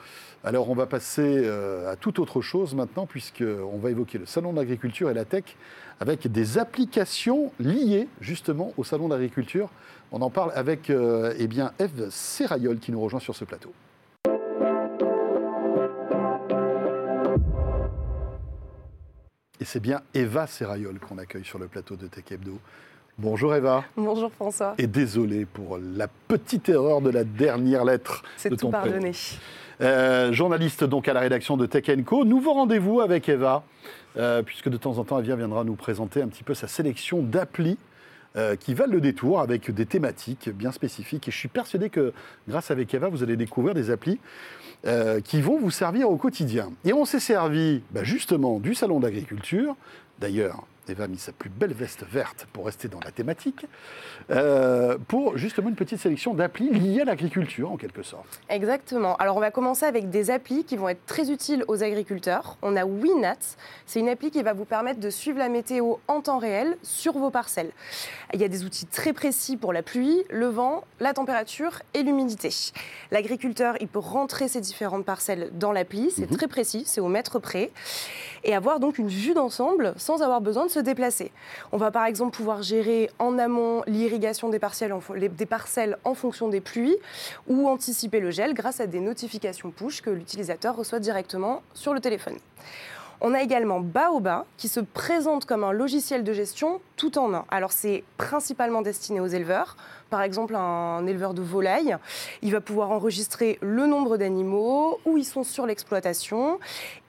Alors 0.43 0.69
on 0.69 0.75
va 0.75 0.87
passer 0.87 1.43
euh, 1.45 1.91
à 1.91 1.95
toute 1.95 2.17
autre 2.19 2.41
chose 2.41 2.73
maintenant 2.73 3.05
puisqu'on 3.05 3.77
va 3.77 3.91
évoquer 3.91 4.17
le 4.17 4.25
salon 4.25 4.51
de 4.51 4.57
l'agriculture 4.57 5.09
et 5.09 5.13
la 5.13 5.25
tech 5.25 5.43
avec 5.99 6.27
des 6.27 6.57
applications 6.57 7.51
liées 7.59 8.07
justement 8.21 8.73
au 8.77 8.83
salon 8.83 9.07
de 9.07 9.13
l'agriculture. 9.13 9.69
On 10.11 10.21
en 10.21 10.31
parle 10.31 10.51
avec 10.55 10.89
euh, 10.89 11.33
eh 11.37 11.47
bien, 11.47 11.71
Eve 11.79 12.09
Serrayol 12.09 12.79
qui 12.79 12.91
nous 12.91 12.99
rejoint 12.99 13.19
sur 13.19 13.35
ce 13.35 13.45
plateau. 13.45 13.71
Et 19.61 19.65
c'est 19.65 19.79
bien 19.79 20.01
Eva 20.15 20.47
Serrayol 20.47 20.99
qu'on 20.99 21.19
accueille 21.19 21.45
sur 21.45 21.59
le 21.59 21.67
plateau 21.67 21.95
de 21.95 22.07
Tech 22.07 22.23
Hebdo. 22.31 22.59
Bonjour 23.17 23.53
Eva. 23.53 23.83
Bonjour 23.97 24.31
François. 24.31 24.73
Et 24.77 24.87
désolé 24.87 25.45
pour 25.45 25.77
la 25.77 26.07
petite 26.07 26.69
erreur 26.69 27.01
de 27.01 27.09
la 27.09 27.23
dernière 27.23 27.83
lettre. 27.83 28.23
C'est 28.37 28.55
tout 28.55 28.69
pardonné. 28.69 29.11
Euh, 29.81 30.31
journaliste 30.31 30.83
donc 30.83 31.07
à 31.07 31.13
la 31.13 31.19
rédaction 31.19 31.57
de 31.57 31.65
Tech 31.65 31.85
Co. 32.05 32.23
Nouveau 32.23 32.53
rendez-vous 32.53 33.01
avec 33.01 33.27
Eva, 33.27 33.63
euh, 34.17 34.43
puisque 34.43 34.69
de 34.69 34.77
temps 34.77 34.97
en 34.97 35.03
temps, 35.03 35.19
Eva 35.19 35.35
viendra 35.35 35.63
nous 35.63 35.75
présenter 35.75 36.21
un 36.21 36.27
petit 36.27 36.43
peu 36.43 36.53
sa 36.53 36.67
sélection 36.67 37.21
d'applis 37.21 37.77
euh, 38.37 38.55
qui 38.55 38.73
valent 38.73 38.93
le 38.93 39.01
détour 39.01 39.41
avec 39.41 39.71
des 39.71 39.85
thématiques 39.85 40.49
bien 40.49 40.71
spécifiques. 40.71 41.27
Et 41.27 41.31
je 41.31 41.37
suis 41.37 41.49
persuadé 41.49 41.89
que 41.89 42.13
grâce 42.47 42.71
avec 42.71 42.93
Eva, 42.93 43.09
vous 43.09 43.23
allez 43.23 43.35
découvrir 43.35 43.73
des 43.75 43.91
applis 43.91 44.19
qui 45.25 45.41
vont 45.41 45.59
vous 45.59 45.69
servir 45.69 46.09
au 46.09 46.15
quotidien. 46.15 46.71
Et 46.85 46.91
on 46.93 47.05
s'est 47.05 47.19
servi 47.19 47.83
bah, 47.91 48.03
justement 48.03 48.59
du 48.59 48.73
salon 48.73 48.99
d'agriculture. 48.99 49.75
D'ailleurs, 50.19 50.65
Eva 50.91 51.05
a 51.05 51.07
mis 51.07 51.17
sa 51.17 51.31
plus 51.31 51.49
belle 51.49 51.73
veste 51.73 52.05
verte 52.09 52.47
pour 52.53 52.65
rester 52.65 52.87
dans 52.87 52.99
la 53.03 53.11
thématique, 53.11 53.65
euh, 54.29 54.97
pour 55.07 55.37
justement 55.37 55.69
une 55.69 55.75
petite 55.75 55.99
sélection 55.99 56.33
d'applis 56.33 56.69
liées 56.69 57.01
à 57.01 57.05
l'agriculture 57.05 57.71
en 57.71 57.77
quelque 57.77 58.03
sorte. 58.03 58.41
Exactement. 58.49 59.15
Alors 59.17 59.37
on 59.37 59.39
va 59.39 59.51
commencer 59.51 59.85
avec 59.85 60.09
des 60.09 60.29
applis 60.29 60.63
qui 60.63 60.77
vont 60.77 60.89
être 60.89 61.05
très 61.05 61.31
utiles 61.31 61.63
aux 61.67 61.83
agriculteurs. 61.83 62.57
On 62.61 62.75
a 62.75 62.85
Winat, 62.85 63.37
c'est 63.85 63.99
une 63.99 64.09
appli 64.09 64.31
qui 64.31 64.43
va 64.43 64.53
vous 64.53 64.65
permettre 64.65 64.99
de 64.99 65.09
suivre 65.09 65.39
la 65.39 65.49
météo 65.49 65.95
en 66.07 66.21
temps 66.21 66.37
réel 66.37 66.77
sur 66.83 67.13
vos 67.13 67.31
parcelles. 67.31 67.71
Il 68.33 68.41
y 68.41 68.43
a 68.43 68.47
des 68.47 68.63
outils 68.63 68.85
très 68.85 69.13
précis 69.13 69.57
pour 69.57 69.73
la 69.73 69.83
pluie, 69.83 70.23
le 70.29 70.47
vent, 70.47 70.83
la 70.99 71.13
température 71.13 71.81
et 71.93 72.03
l'humidité. 72.03 72.49
L'agriculteur, 73.11 73.75
il 73.79 73.87
peut 73.87 73.99
rentrer 73.99 74.47
ses 74.47 74.61
différentes 74.61 75.05
parcelles 75.05 75.49
dans 75.53 75.71
l'appli, 75.71 76.11
c'est 76.11 76.29
mhm. 76.29 76.37
très 76.37 76.47
précis, 76.47 76.83
c'est 76.85 77.01
au 77.01 77.07
mètre 77.07 77.39
près, 77.39 77.71
et 78.43 78.55
avoir 78.55 78.79
donc 78.79 78.97
une 78.97 79.07
vue 79.07 79.33
d'ensemble 79.33 79.93
sans 79.97 80.21
avoir 80.21 80.41
besoin 80.41 80.65
de 80.65 80.71
se 80.71 80.79
déplacer. 80.81 81.31
On 81.71 81.77
va 81.77 81.91
par 81.91 82.05
exemple 82.05 82.35
pouvoir 82.35 82.63
gérer 82.63 83.09
en 83.19 83.37
amont 83.37 83.83
l'irrigation 83.87 84.49
des 84.49 84.59
parcelles, 84.59 84.93
en, 84.93 85.01
des 85.17 85.45
parcelles 85.45 85.97
en 86.03 86.13
fonction 86.13 86.47
des 86.47 86.61
pluies 86.61 86.97
ou 87.47 87.67
anticiper 87.67 88.19
le 88.19 88.31
gel 88.31 88.53
grâce 88.53 88.79
à 88.79 88.87
des 88.87 88.99
notifications 88.99 89.71
push 89.71 90.01
que 90.01 90.09
l'utilisateur 90.09 90.75
reçoit 90.75 90.99
directement 90.99 91.61
sur 91.73 91.93
le 91.93 91.99
téléphone. 91.99 92.37
On 93.23 93.35
a 93.35 93.41
également 93.43 93.79
Baoba 93.79 94.45
qui 94.57 94.67
se 94.67 94.79
présente 94.79 95.45
comme 95.45 95.63
un 95.63 95.71
logiciel 95.71 96.23
de 96.23 96.33
gestion 96.33 96.81
tout 96.97 97.19
en 97.19 97.35
un. 97.35 97.45
Alors 97.51 97.71
c'est 97.71 98.03
principalement 98.17 98.81
destiné 98.81 99.19
aux 99.19 99.27
éleveurs. 99.27 99.77
Par 100.09 100.23
exemple, 100.23 100.55
un 100.55 101.05
éleveur 101.05 101.35
de 101.35 101.43
volailles, 101.43 101.97
il 102.41 102.51
va 102.51 102.61
pouvoir 102.61 102.89
enregistrer 102.89 103.59
le 103.61 103.85
nombre 103.85 104.17
d'animaux, 104.17 104.99
où 105.05 105.19
ils 105.19 105.25
sont 105.25 105.43
sur 105.43 105.67
l'exploitation. 105.67 106.59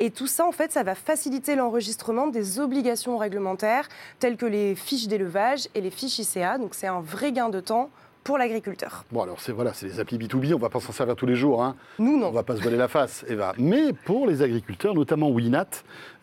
Et 0.01 0.11
tout 0.11 0.27
ça, 0.27 0.46
en 0.46 0.53
fait, 0.53 0.70
ça 0.70 0.83
va 0.83 0.94
faciliter 0.94 1.57
l'enregistrement 1.57 2.27
des 2.27 2.61
obligations 2.61 3.16
réglementaires 3.16 3.88
telles 4.18 4.37
que 4.37 4.46
les 4.46 4.75
fiches 4.75 5.09
d'élevage 5.09 5.68
et 5.75 5.81
les 5.81 5.90
fiches 5.90 6.18
ICA. 6.18 6.59
Donc 6.59 6.75
c'est 6.75 6.88
un 6.88 7.01
vrai 7.01 7.33
gain 7.33 7.48
de 7.48 7.61
temps 7.61 7.88
pour 8.24 8.38
l'agriculteur. 8.38 9.04
Bon, 9.11 9.22
alors 9.22 9.40
c'est 9.40 9.52
voilà, 9.52 9.72
c'est 9.72 9.87
les 9.87 10.00
applis 10.00 10.18
B2B, 10.18 10.52
on 10.52 10.56
ne 10.56 10.61
va 10.61 10.68
pas 10.68 10.80
s'en 10.80 10.92
servir 10.92 11.16
tous 11.16 11.26
les 11.26 11.35
jours. 11.35 11.62
Hein. 11.62 11.74
Nous, 11.98 12.18
non. 12.18 12.28
On 12.28 12.30
ne 12.30 12.35
va 12.35 12.42
pas 12.42 12.56
se 12.56 12.62
voiler 12.62 12.76
la 12.76 12.88
face, 12.88 13.24
Eva. 13.28 13.52
Mais 13.58 13.92
pour 13.92 14.26
les 14.26 14.42
agriculteurs, 14.42 14.94
notamment 14.94 15.30
Winat, 15.30 15.66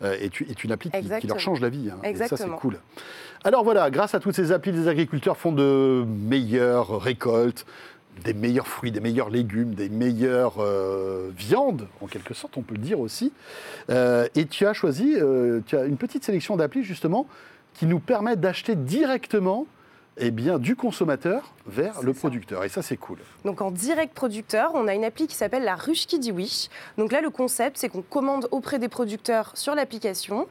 euh, 0.02 0.16
est, 0.18 0.64
une 0.64 0.72
appli 0.72 0.90
qui, 0.90 1.26
leur 1.26 1.38
change 1.38 1.60
la 1.60 1.68
vie. 1.68 1.90
Hein. 1.90 1.98
Et 2.04 2.14
ça, 2.14 2.36
c'est 2.36 2.48
cool. 2.48 2.78
Alors 3.44 3.64
voilà, 3.64 3.90
grâce 3.90 4.14
à 4.14 4.20
toutes 4.20 4.34
ces 4.34 4.52
applis, 4.52 4.72
les 4.72 4.88
agriculteurs 4.88 5.36
font 5.36 5.52
de 5.52 6.04
meilleures 6.06 7.00
récoltes, 7.00 7.64
des 8.24 8.34
meilleurs 8.34 8.66
fruits, 8.66 8.92
des 8.92 9.00
meilleurs 9.00 9.30
légumes, 9.30 9.74
des 9.74 9.88
meilleures 9.88 10.56
euh, 10.58 11.30
viandes, 11.36 11.86
en 12.02 12.06
quelque 12.06 12.34
sorte, 12.34 12.56
on 12.58 12.62
peut 12.62 12.74
le 12.74 12.82
dire 12.82 13.00
aussi. 13.00 13.32
Euh, 13.88 14.26
et 14.34 14.44
tu 14.46 14.66
as 14.66 14.74
choisi, 14.74 15.16
tu 15.66 15.76
as 15.76 15.84
une 15.84 15.96
petite 15.96 16.24
sélection 16.24 16.56
d'applis 16.56 16.82
justement 16.82 17.26
qui 17.74 17.86
nous 17.86 18.00
permettent 18.00 18.40
d'acheter 18.40 18.74
directement 18.74 19.66
eh 20.20 20.30
bien, 20.30 20.58
du 20.58 20.76
consommateur 20.76 21.54
vers 21.66 22.02
le 22.02 22.12
producteur. 22.12 22.64
Et 22.64 22.68
ça, 22.68 22.82
c'est 22.82 22.96
cool. 22.96 23.18
Donc, 23.44 23.62
en 23.62 23.70
direct 23.70 24.14
producteur, 24.14 24.72
on 24.74 24.86
a 24.86 24.94
une 24.94 25.04
appli 25.04 25.26
qui 25.26 25.34
s'appelle 25.34 25.64
la 25.64 25.76
ruche 25.76 26.06
qui 26.06 26.18
dit 26.18 26.30
oui. 26.30 26.68
Donc 26.98 27.10
là, 27.12 27.20
le 27.20 27.30
concept, 27.30 27.78
c'est 27.78 27.88
qu'on 27.88 28.02
commande 28.02 28.46
auprès 28.50 28.78
des 28.78 28.88
producteurs 28.88 29.52
sur 29.54 29.74
l'application 29.74 30.46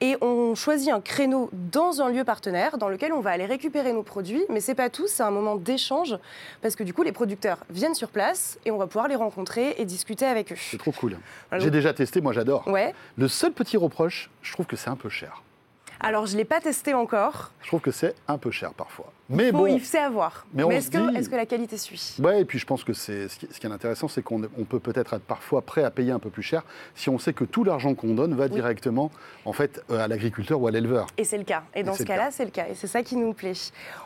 et 0.00 0.16
on 0.22 0.54
choisit 0.54 0.90
un 0.90 1.00
créneau 1.00 1.50
dans 1.52 2.00
un 2.00 2.10
lieu 2.10 2.24
partenaire 2.24 2.78
dans 2.78 2.88
lequel 2.88 3.12
on 3.12 3.20
va 3.20 3.30
aller 3.30 3.44
récupérer 3.46 3.92
nos 3.92 4.02
produits. 4.02 4.44
Mais 4.48 4.60
c'est 4.60 4.74
pas 4.74 4.88
tout, 4.88 5.06
c'est 5.06 5.22
un 5.22 5.30
moment 5.30 5.56
d'échange 5.56 6.16
parce 6.62 6.74
que 6.74 6.82
du 6.82 6.94
coup, 6.94 7.02
les 7.02 7.12
producteurs 7.12 7.58
viennent 7.70 7.94
sur 7.94 8.08
place 8.08 8.58
et 8.64 8.70
on 8.70 8.78
va 8.78 8.86
pouvoir 8.86 9.08
les 9.08 9.16
rencontrer 9.16 9.74
et 9.78 9.84
discuter 9.84 10.24
avec 10.24 10.52
eux. 10.52 10.56
C'est 10.58 10.78
trop 10.78 10.92
cool. 10.92 11.18
J'ai 11.58 11.70
déjà 11.70 11.92
testé, 11.92 12.20
moi 12.20 12.32
j'adore. 12.32 12.66
Ouais. 12.66 12.94
Le 13.18 13.28
seul 13.28 13.52
petit 13.52 13.76
reproche, 13.76 14.30
je 14.40 14.52
trouve 14.52 14.66
que 14.66 14.76
c'est 14.76 14.90
un 14.90 14.96
peu 14.96 15.08
cher. 15.08 15.42
Alors, 16.04 16.26
je 16.26 16.32
ne 16.32 16.38
l'ai 16.38 16.44
pas 16.44 16.60
testé 16.60 16.94
encore. 16.94 17.52
Je 17.62 17.68
trouve 17.68 17.80
que 17.80 17.92
c'est 17.92 18.14
un 18.26 18.36
peu 18.36 18.50
cher 18.50 18.74
parfois. 18.74 19.12
Mais 19.28 19.46
il 19.46 19.52
bon. 19.52 19.66
Il 19.66 19.84
sait 19.84 19.98
avoir. 19.98 20.46
Mais, 20.52 20.64
est-ce 20.74 20.90
que, 20.90 21.36
la 21.36 21.46
qualité 21.46 21.76
suit? 21.76 22.16
Oui, 22.18 22.40
et 22.40 22.44
puis 22.44 22.58
je 22.58 22.66
pense 22.66 22.82
que 22.82 22.92
c'est 22.92 23.28
ce, 23.28 23.38
qui 23.38 23.46
est 23.46 23.70
intéressant, 23.70 24.08
c'est 24.08 24.22
qu'on 24.22 24.40
peut 24.40 24.80
peut-être 24.80 25.14
être 25.14 25.22
parfois 25.22 25.62
prêt 25.62 25.84
à 25.84 25.90
payer 25.90 26.10
un 26.10 26.18
peu 26.18 26.28
plus 26.28 26.42
cher 26.42 26.64
si 26.96 27.08
on 27.08 27.18
sait 27.18 27.32
que 27.32 27.44
tout 27.44 27.62
l'argent 27.62 27.94
qu'on 27.94 28.14
donne 28.14 28.34
va 28.34 28.48
directement 28.48 29.10
en 29.44 29.52
fait 29.52 29.82
euh, 29.90 30.04
à 30.04 30.08
l'agriculteur 30.08 30.60
ou 30.60 30.66
à 30.66 30.72
l'éleveur. 30.72 31.06
Et 31.16 31.24
c'est 31.24 31.38
le 31.38 31.44
cas. 31.44 31.62
Et 31.74 31.84
dans 31.84 31.94
ce 31.94 32.02
cas-là, 32.02 32.30
c'est 32.32 32.44
le 32.44 32.50
cas. 32.50 32.66
Et 32.68 32.74
c'est 32.74 32.88
ça 32.88 33.02
qui 33.02 33.16
nous 33.16 33.32
plaît. 33.32 33.52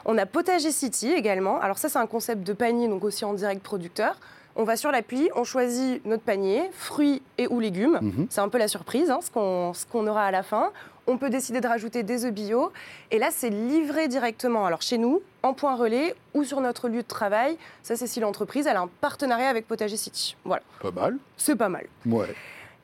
On 0.04 0.18
a 0.18 0.26
Potager 0.26 0.72
City 0.72 1.10
également. 1.12 1.60
Alors 1.60 1.78
ça, 1.78 1.88
c'est 1.88 1.98
un 1.98 2.06
concept 2.06 2.46
de 2.46 2.52
panier, 2.52 2.88
donc 2.88 3.04
aussi 3.04 3.24
en 3.24 3.32
direct 3.32 3.62
producteur. 3.62 4.16
On 4.58 4.64
va 4.64 4.76
sur 4.76 4.90
l'appli, 4.90 5.28
on 5.34 5.44
choisit 5.44 6.04
notre 6.06 6.22
panier, 6.22 6.70
fruits 6.72 7.22
et 7.36 7.46
ou 7.48 7.60
légumes. 7.60 7.98
Mhm. 8.00 8.26
C'est 8.30 8.40
un 8.40 8.48
peu 8.48 8.58
la 8.58 8.68
surprise, 8.68 9.10
hein, 9.10 9.20
ce 9.22 9.30
qu'on 9.30 10.06
aura 10.06 10.24
à 10.24 10.30
la 10.30 10.42
fin. 10.42 10.72
On 11.06 11.18
peut 11.18 11.30
décider 11.30 11.60
de 11.60 11.68
rajouter 11.68 12.02
des 12.02 12.24
œufs 12.24 12.32
bio. 12.32 12.72
Et 13.10 13.18
là, 13.18 13.28
c'est 13.30 13.50
livré 13.50 14.08
directement. 14.08 14.66
Alors 14.66 14.82
chez 14.82 14.98
nous, 14.98 15.22
en 15.42 15.54
point 15.54 15.76
relais 15.76 16.14
ou 16.34 16.44
sur 16.44 16.60
notre 16.60 16.88
lieu 16.88 17.02
de 17.02 17.08
travail. 17.08 17.56
Ça, 17.82 17.96
c'est 17.96 18.06
si 18.06 18.20
l'entreprise 18.20 18.66
a 18.66 18.78
un 18.80 18.88
partenariat 19.00 19.48
avec 19.48 19.68
Potager 19.68 19.96
City. 19.96 20.36
Voilà. 20.44 20.62
Pas 20.80 20.90
mal. 20.90 21.16
C'est 21.36 21.56
pas 21.56 21.68
mal. 21.68 21.86
Ouais. 22.06 22.34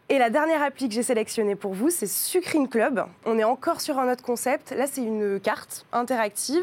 Et 0.09 0.19
la 0.19 0.31
dernière 0.31 0.63
appli 0.63 0.89
que 0.89 0.95
j'ai 0.95 1.03
sélectionnée 1.03 1.57
pour 1.57 1.73
vous, 1.73 1.91
c'est 1.91 2.07
Sucrine 2.07 2.69
Club. 2.69 3.05
On 3.25 3.39
est 3.39 3.45
encore 3.45 3.81
sur 3.81 3.99
un 3.99 4.13
autre 4.13 4.23
concept. 4.23 4.73
Là, 4.73 4.87
c'est 4.87 5.03
une 5.03 5.41
carte 5.41 5.87
interactive 5.93 6.63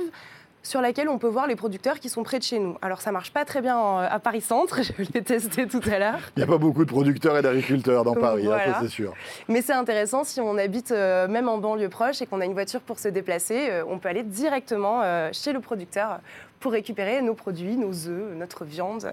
sur 0.62 0.82
laquelle 0.82 1.08
on 1.10 1.18
peut 1.18 1.28
voir 1.28 1.48
les 1.48 1.56
producteurs 1.56 2.00
qui 2.00 2.10
sont 2.10 2.24
près 2.24 2.38
de 2.38 2.44
chez 2.44 2.60
nous. 2.60 2.78
Alors 2.82 3.02
ça 3.02 3.12
marche 3.12 3.32
pas 3.32 3.46
très 3.46 3.62
bien 3.62 3.78
en- 3.78 3.98
à 4.00 4.20
Paris 4.20 4.42
Centre, 4.42 4.80
je 4.84 4.92
l'ai 5.14 5.22
testé 5.24 5.68
tout 5.68 5.82
à 5.92 6.00
l'heure, 6.00 6.20
Il 6.36 6.40
n'y 6.40 6.44
a 6.44 6.48
pas 6.48 6.58
beaucoup 6.58 6.84
de 6.86 6.90
producteurs 6.90 7.38
et 7.38 7.42
d'agriculteurs 7.42 8.04
dans 8.04 8.14
Paris, 8.16 8.44
hein, 8.46 8.58
Voilà. 8.58 8.80
c'est 8.82 8.90
sûr. 8.90 9.14
mais 9.48 9.62
c'est 9.62 9.74
intéressant 9.74 10.24
si 10.24 10.42
on 10.42 10.58
habite 10.58 10.92
euh, 10.92 11.28
même 11.28 11.48
en 11.50 11.58
banlieue 11.60 11.90
proche 11.90 12.22
et 12.22 12.26
qu'on 12.26 12.42
a 12.42 12.46
une 12.46 12.54
voiture 12.54 12.82
pour 12.82 13.00
se 13.00 13.08
déplacer, 13.08 13.70
euh, 13.70 13.84
on 13.88 14.00
peut 14.00 14.10
aller 14.10 14.24
directement 14.24 15.02
euh, 15.04 15.30
chez 15.32 15.54
le 15.54 15.60
producteur 15.62 16.20
pour 16.60 16.74
récupérer 16.74 17.22
nos 17.22 17.36
produits, 17.36 17.78
nos 17.78 17.94
œufs, 18.08 18.36
notre 18.36 18.66
viande, 18.66 19.10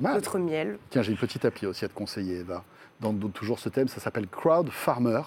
notre 0.00 0.38
miel. 0.38 0.78
Tiens, 0.90 1.00
j'ai 1.00 1.12
une 1.12 1.16
petite 1.18 1.44
appli 1.46 1.66
aussi 1.66 1.86
à 1.86 1.88
te 1.88 1.94
conseiller, 1.94 2.40
Eva. 2.40 2.62
Dans, 3.00 3.14
dans 3.14 3.28
toujours 3.28 3.58
ce 3.58 3.70
thème, 3.70 3.88
ça 3.88 3.98
s'appelle 3.98 4.26
Crowd 4.28 4.68
Farmer. 4.70 5.22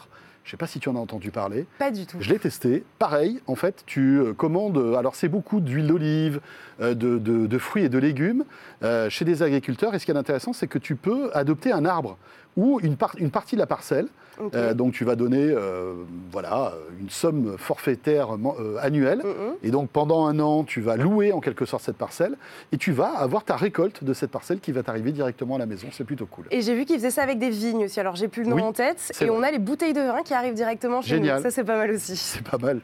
Je 0.45 0.49
ne 0.49 0.51
sais 0.51 0.57
pas 0.57 0.67
si 0.67 0.79
tu 0.79 0.89
en 0.89 0.95
as 0.95 0.99
entendu 0.99 1.31
parler. 1.31 1.65
Pas 1.79 1.89
du 1.89 2.05
tout. 2.05 2.17
Je 2.19 2.29
l'ai 2.29 2.37
testé. 2.37 2.83
Pareil, 2.99 3.41
en 3.47 3.55
fait, 3.55 3.81
tu 3.87 4.19
euh, 4.19 4.33
commandes. 4.33 4.77
euh, 4.77 4.93
Alors, 4.95 5.15
c'est 5.15 5.27
beaucoup 5.27 5.59
d'huile 5.59 5.87
d'olive, 5.87 6.39
euh, 6.81 6.93
de, 6.93 7.17
de- 7.17 7.47
de 7.47 7.57
fruits 7.57 7.83
et 7.85 7.89
de 7.89 7.97
légumes 7.97 8.45
euh, 8.83 9.09
chez 9.09 9.25
des 9.25 9.41
agriculteurs. 9.41 9.95
Et 9.95 9.99
ce 9.99 10.05
qui 10.05 10.11
est 10.11 10.15
intéressant, 10.17 10.53
c'est 10.53 10.67
que 10.67 10.77
tu 10.77 10.95
peux 10.95 11.31
adopter 11.33 11.71
un 11.71 11.83
arbre 11.83 12.17
ou 12.57 12.79
une, 12.83 12.95
par- 12.95 13.15
une 13.17 13.31
partie 13.31 13.55
de 13.55 13.59
la 13.59 13.65
parcelle. 13.65 14.07
Euh, 14.53 14.73
donc, 14.73 14.93
tu 14.93 15.05
vas 15.05 15.15
donner 15.15 15.49
euh, 15.49 15.93
voilà, 16.31 16.73
une 16.99 17.09
somme 17.09 17.55
forfaitaire 17.57 18.29
euh, 18.35 18.77
annuelle. 18.81 19.19
Mhm. 19.19 19.55
Et 19.63 19.71
donc, 19.71 19.89
pendant 19.89 20.25
un 20.25 20.39
an, 20.39 20.63
tu 20.63 20.81
vas 20.81 20.97
louer 20.97 21.31
en 21.31 21.39
quelque 21.39 21.65
sorte 21.65 21.83
cette 21.83 21.97
parcelle. 21.97 22.35
Et 22.71 22.77
tu 22.77 22.91
vas 22.91 23.09
avoir 23.09 23.43
ta 23.43 23.55
récolte 23.55 24.03
de 24.03 24.13
cette 24.13 24.31
parcelle 24.31 24.59
qui 24.59 24.71
va 24.71 24.83
t'arriver 24.83 25.11
directement 25.11 25.55
à 25.55 25.59
la 25.59 25.65
maison. 25.65 25.87
C'est 25.91 26.03
plutôt 26.03 26.25
cool. 26.25 26.45
Et 26.51 26.61
j'ai 26.61 26.75
vu 26.75 26.85
qu'ils 26.85 26.97
faisaient 26.97 27.11
ça 27.11 27.23
avec 27.23 27.39
des 27.39 27.49
vignes 27.49 27.85
aussi. 27.85 27.99
Alors 27.99 28.15
j'ai 28.15 28.27
plus 28.27 28.43
le 28.43 28.49
nom 28.49 28.55
Oui, 28.55 28.61
en 28.61 28.73
tête. 28.73 29.11
Et 29.19 29.25
vrai. 29.25 29.35
on 29.37 29.43
a 29.43 29.51
les 29.51 29.59
bouteilles 29.59 29.93
de 29.93 30.01
vin 30.01 30.23
qui 30.23 30.33
arrivent 30.33 30.53
directement 30.53 31.01
chez 31.01 31.09
Génial. 31.09 31.37
nous. 31.37 31.43
Ça 31.43 31.51
c'est 31.51 31.63
pas 31.63 31.77
mal 31.77 31.91
aussi. 31.91 32.15
C'est 32.15 32.43
pas 32.43 32.57
mal. 32.57 32.81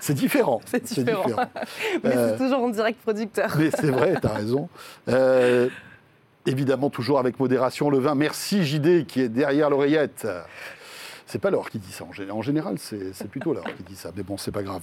C'est 0.00 0.14
différent. 0.14 0.60
C'est 0.66 0.82
différent. 0.82 1.26
Mais 2.04 2.12
c'est 2.14 2.38
toujours 2.38 2.62
en 2.62 2.68
direct 2.70 3.00
producteur. 3.02 3.54
Mais 3.58 3.70
c'est 3.70 3.90
vrai, 3.90 4.14
tu 4.20 4.26
as 4.26 4.32
raison. 4.32 4.68
Évidemment, 6.54 6.90
toujours 6.90 7.20
avec 7.20 7.38
modération, 7.38 7.90
le 7.90 7.98
vin. 7.98 8.16
Merci 8.16 8.64
JD 8.64 9.06
qui 9.06 9.20
est 9.20 9.28
derrière 9.28 9.70
l'oreillette. 9.70 10.26
C'est 11.26 11.38
pas 11.38 11.50
Laure 11.50 11.70
qui 11.70 11.78
dit 11.78 11.92
ça. 11.92 12.02
En 12.02 12.10
gé- 12.10 12.28
En 12.28 12.42
général, 12.42 12.74
c'est 12.80 13.28
plutôt 13.30 13.54
Laure 13.54 13.62
qui 13.76 13.84
dit 13.84 13.94
ça. 13.94 14.10
Mais 14.16 14.24
bon, 14.24 14.36
c'est 14.36 14.50
pas 14.50 14.64
grave. 14.64 14.82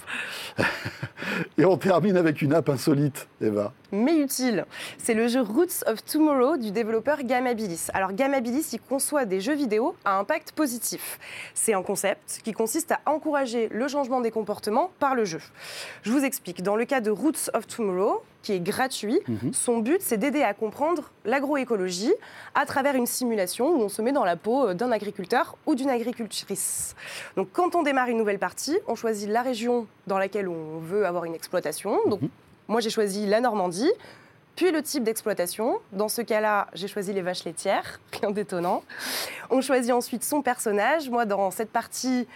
Et 1.58 1.66
on 1.66 1.76
termine 1.76 2.16
avec 2.16 2.40
une 2.40 2.54
app 2.54 2.70
insolite, 2.70 3.28
Eva. 3.42 3.74
mais 3.92 4.16
utile. 4.16 4.64
C'est 4.96 5.12
le 5.12 5.28
jeu 5.28 5.42
Roots 5.42 5.84
of 5.86 6.02
Tomorrow 6.06 6.56
du 6.56 6.70
développeur 6.70 7.22
Gamabilis. 7.22 7.88
Alors 7.92 8.14
Gamabilis, 8.14 8.64
il 8.72 8.80
conçoit 8.80 9.26
des 9.26 9.42
jeux 9.42 9.54
vidéo 9.56 9.94
à 10.06 10.18
impact 10.18 10.52
positif. 10.52 11.18
C'est 11.52 11.74
un 11.74 11.82
concept 11.82 12.40
qui 12.42 12.52
consiste 12.52 12.92
à 12.92 13.00
encourager 13.04 13.68
le 13.70 13.86
changement 13.86 14.22
des 14.22 14.30
comportements 14.30 14.90
par 15.00 15.14
le 15.14 15.26
jeu. 15.26 15.40
Je 16.02 16.10
vous 16.12 16.24
explique. 16.24 16.62
Dans 16.62 16.76
le 16.76 16.86
cas 16.86 17.02
de 17.02 17.10
Roots 17.10 17.50
of 17.52 17.66
Tomorrow, 17.66 18.22
qui 18.42 18.52
est 18.52 18.60
gratuit, 18.60 19.20
Mhm. 19.28 19.52
son 19.52 19.78
but 19.78 20.00
c'est 20.00 20.16
d'aider 20.16 20.42
à 20.42 20.54
comprendre 20.54 21.10
l'agroécologie 21.24 22.14
à 22.54 22.66
travers 22.66 22.94
une 22.94 23.06
simulation 23.06 23.68
où 23.70 23.80
on 23.82 23.88
se 23.88 24.00
met 24.02 24.12
dans 24.12 24.24
la 24.24 24.36
peau 24.36 24.74
d'un 24.74 24.92
agriculteur 24.92 25.56
ou 25.66 25.74
d'une 25.74 25.90
agricultrice. 25.90 26.94
Donc 27.36 27.48
quand 27.52 27.74
on 27.74 27.82
démarre 27.82 28.08
une 28.08 28.16
nouvelle 28.18 28.38
partie, 28.38 28.78
on 28.86 28.94
choisit 28.94 29.28
la 29.28 29.42
région 29.42 29.86
dans 30.06 30.18
laquelle 30.18 30.48
on 30.48 30.78
veut 30.78 31.04
avoir 31.06 31.24
une 31.24 31.34
exploitation. 31.34 31.98
Donc 32.06 32.22
Mhm. 32.22 32.28
moi, 32.68 32.80
j'ai 32.80 32.90
choisi 32.90 33.26
la 33.26 33.40
Normandie, 33.40 33.90
puis 34.58 34.72
le 34.72 34.82
type 34.82 35.04
d'exploitation. 35.04 35.78
Dans 35.92 36.08
ce 36.08 36.20
cas-là, 36.20 36.66
j'ai 36.74 36.88
choisi 36.88 37.12
les 37.12 37.22
vaches 37.22 37.44
laitières, 37.44 38.00
rien 38.20 38.32
d'étonnant. 38.32 38.82
On 39.50 39.60
choisit 39.60 39.92
ensuite 39.92 40.24
son 40.24 40.42
personnage. 40.42 41.08
Moi, 41.08 41.26
dans 41.26 41.52
cette 41.52 41.70
partie, 41.70 42.26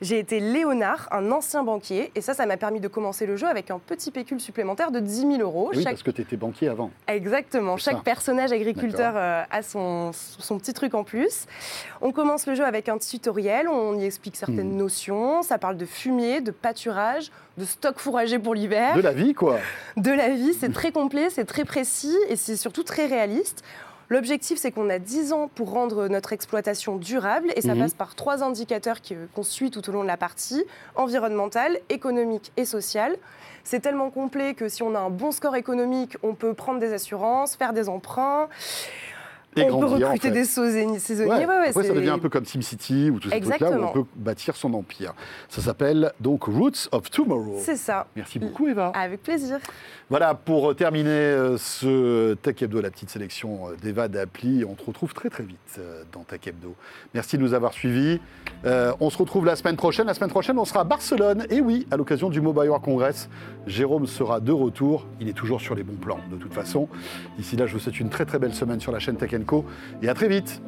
j'ai 0.00 0.20
été 0.20 0.38
Léonard, 0.38 1.08
un 1.10 1.32
ancien 1.32 1.64
banquier. 1.64 2.12
Et 2.14 2.20
ça, 2.20 2.34
ça 2.34 2.46
m'a 2.46 2.56
permis 2.56 2.78
de 2.78 2.86
commencer 2.86 3.26
le 3.26 3.36
jeu 3.36 3.48
avec 3.48 3.72
un 3.72 3.80
petit 3.80 4.12
pécule 4.12 4.40
supplémentaire 4.40 4.92
de 4.92 5.00
10 5.00 5.22
000 5.22 5.32
euros. 5.40 5.70
Oui, 5.74 5.82
Chaque- 5.82 5.94
parce 5.94 6.04
que 6.04 6.12
tu 6.12 6.22
étais 6.22 6.36
banquier 6.36 6.68
avant. 6.68 6.92
Exactement. 7.08 7.76
Chaque 7.76 7.96
ça. 7.96 8.02
personnage 8.04 8.52
agriculteur 8.52 9.14
euh, 9.16 9.42
a 9.50 9.62
son, 9.62 10.12
son 10.12 10.58
petit 10.60 10.74
truc 10.74 10.94
en 10.94 11.02
plus. 11.02 11.46
On 12.00 12.12
commence 12.12 12.46
le 12.46 12.54
jeu 12.54 12.64
avec 12.64 12.88
un 12.88 12.98
tutoriel. 12.98 13.66
On 13.68 13.98
y 13.98 14.04
explique 14.04 14.36
certaines 14.36 14.72
Hmm. 14.74 14.76
notions. 14.76 15.42
Ça 15.42 15.58
parle 15.58 15.76
de 15.76 15.84
fumier, 15.84 16.40
de 16.40 16.52
pâturage, 16.52 17.32
de 17.58 17.64
stock 17.64 17.98
fourragé 17.98 18.38
pour 18.38 18.54
l'hiver 18.54 18.94
De 18.96 19.00
la 19.02 19.12
vie, 19.12 19.34
quoi. 19.34 19.58
de 19.96 20.10
la 20.10 20.30
vie. 20.30 20.54
C'est 20.54 20.72
très 20.72 20.92
complet, 20.92 21.28
c'est 21.30 21.44
très 21.44 21.64
précis 21.64 22.16
et 22.28 22.36
c'est 22.36 22.56
surtout 22.56 22.82
très 22.82 23.06
réaliste. 23.06 23.62
L'objectif, 24.08 24.58
c'est 24.58 24.72
qu'on 24.72 24.90
a 24.90 24.98
10 24.98 25.32
ans 25.32 25.48
pour 25.54 25.70
rendre 25.70 26.06
notre 26.08 26.32
exploitation 26.34 26.96
durable 26.96 27.50
et 27.56 27.62
ça 27.62 27.74
Mhm. 27.74 27.80
passe 27.82 27.94
par 27.94 28.14
trois 28.14 28.42
indicateurs 28.42 29.00
qui- 29.00 29.16
qu'on 29.34 29.42
suit 29.42 29.70
tout 29.70 29.88
au 29.88 29.92
long 29.92 30.02
de 30.02 30.08
la 30.08 30.18
partie, 30.18 30.64
environnemental, 30.96 31.78
économique 31.88 32.52
et 32.58 32.64
social. 32.66 33.16
C'est 33.64 33.80
tellement 33.80 34.10
complet 34.10 34.52
que 34.54 34.68
si 34.68 34.82
on 34.82 34.94
a 34.94 34.98
un 34.98 35.08
bon 35.08 35.30
score 35.32 35.56
économique, 35.56 36.16
on 36.22 36.34
peut 36.34 36.52
prendre 36.52 36.78
des 36.80 36.92
assurances, 36.92 37.54
faire 37.56 37.72
des 37.72 37.88
emprunts, 37.88 38.48
Et 39.56 39.70
on 39.70 39.80
peut 39.80 39.86
grandir, 39.86 40.06
en 40.08 40.12
recruter 40.12 40.28
fait. 40.28 40.34
des 40.34 40.44
saisonniers. 40.44 40.98
saisonniers. 40.98 41.46
Ouais, 41.46 41.68
Après, 41.68 41.82
ça 41.82 41.92
devient 41.94 42.10
un 42.10 42.18
peu 42.18 42.28
comme 42.28 42.44
SimCity 42.46 43.10
ou 43.10 43.18
tous 43.20 43.30
ces 43.30 43.40
trucs-là 43.40 43.70
où 43.70 43.84
on 43.84 43.92
peut 43.92 44.04
bâtir 44.16 44.56
son 44.56 44.72
empire. 44.74 45.14
Ça 45.48 45.60
s'appelle 45.60 46.12
donc 46.20 46.44
Roots 46.44 46.88
of 46.90 47.10
Tomorrow. 47.10 47.58
C'est 47.58 47.76
ça. 47.76 48.06
Merci 48.16 48.38
beaucoup, 48.38 48.68
Eva. 48.68 48.92
Avec 48.94 49.22
plaisir. 49.22 49.58
Voilà, 50.10 50.34
pour 50.34 50.74
terminer 50.76 51.08
euh, 51.08 51.56
ce 51.56 52.34
Tech 52.34 52.60
Hebdo, 52.60 52.82
la 52.82 52.90
petite 52.90 53.08
sélection 53.08 53.68
euh, 53.68 53.76
d'Eva 53.80 54.08
d'appli, 54.08 54.62
on 54.68 54.74
te 54.74 54.84
retrouve 54.84 55.14
très 55.14 55.30
très 55.30 55.42
vite 55.42 55.58
euh, 55.78 56.02
dans 56.12 56.20
Tech 56.20 56.40
Hebdo. 56.46 56.74
Merci 57.14 57.38
de 57.38 57.42
nous 57.42 57.54
avoir 57.54 57.72
suivis. 57.72 58.20
Euh, 58.66 58.92
on 59.00 59.08
se 59.08 59.16
retrouve 59.16 59.46
la 59.46 59.56
semaine 59.56 59.76
prochaine. 59.76 60.06
La 60.06 60.14
semaine 60.14 60.30
prochaine, 60.30 60.58
on 60.58 60.64
sera 60.64 60.80
à 60.80 60.84
Barcelone. 60.84 61.46
Et 61.50 61.60
oui, 61.60 61.86
à 61.90 61.96
l'occasion 61.96 62.28
du 62.28 62.40
Mobile 62.40 62.68
World 62.68 62.84
Congress, 62.84 63.30
Jérôme 63.66 64.06
sera 64.06 64.40
de 64.40 64.52
retour. 64.52 65.06
Il 65.20 65.28
est 65.28 65.32
toujours 65.32 65.60
sur 65.60 65.74
les 65.74 65.82
bons 65.82 65.96
plans, 65.96 66.20
de 66.30 66.36
toute 66.36 66.52
façon. 66.52 66.88
D'ici 67.38 67.56
là, 67.56 67.66
je 67.66 67.72
vous 67.72 67.78
souhaite 67.78 67.98
une 67.98 68.10
très 68.10 68.26
très 68.26 68.38
belle 68.38 68.54
semaine 68.54 68.80
sur 68.80 68.92
la 68.92 68.98
chaîne 68.98 69.16
Tech 69.16 69.32
Et 70.02 70.08
à 70.08 70.14
très 70.14 70.28
vite. 70.28 70.62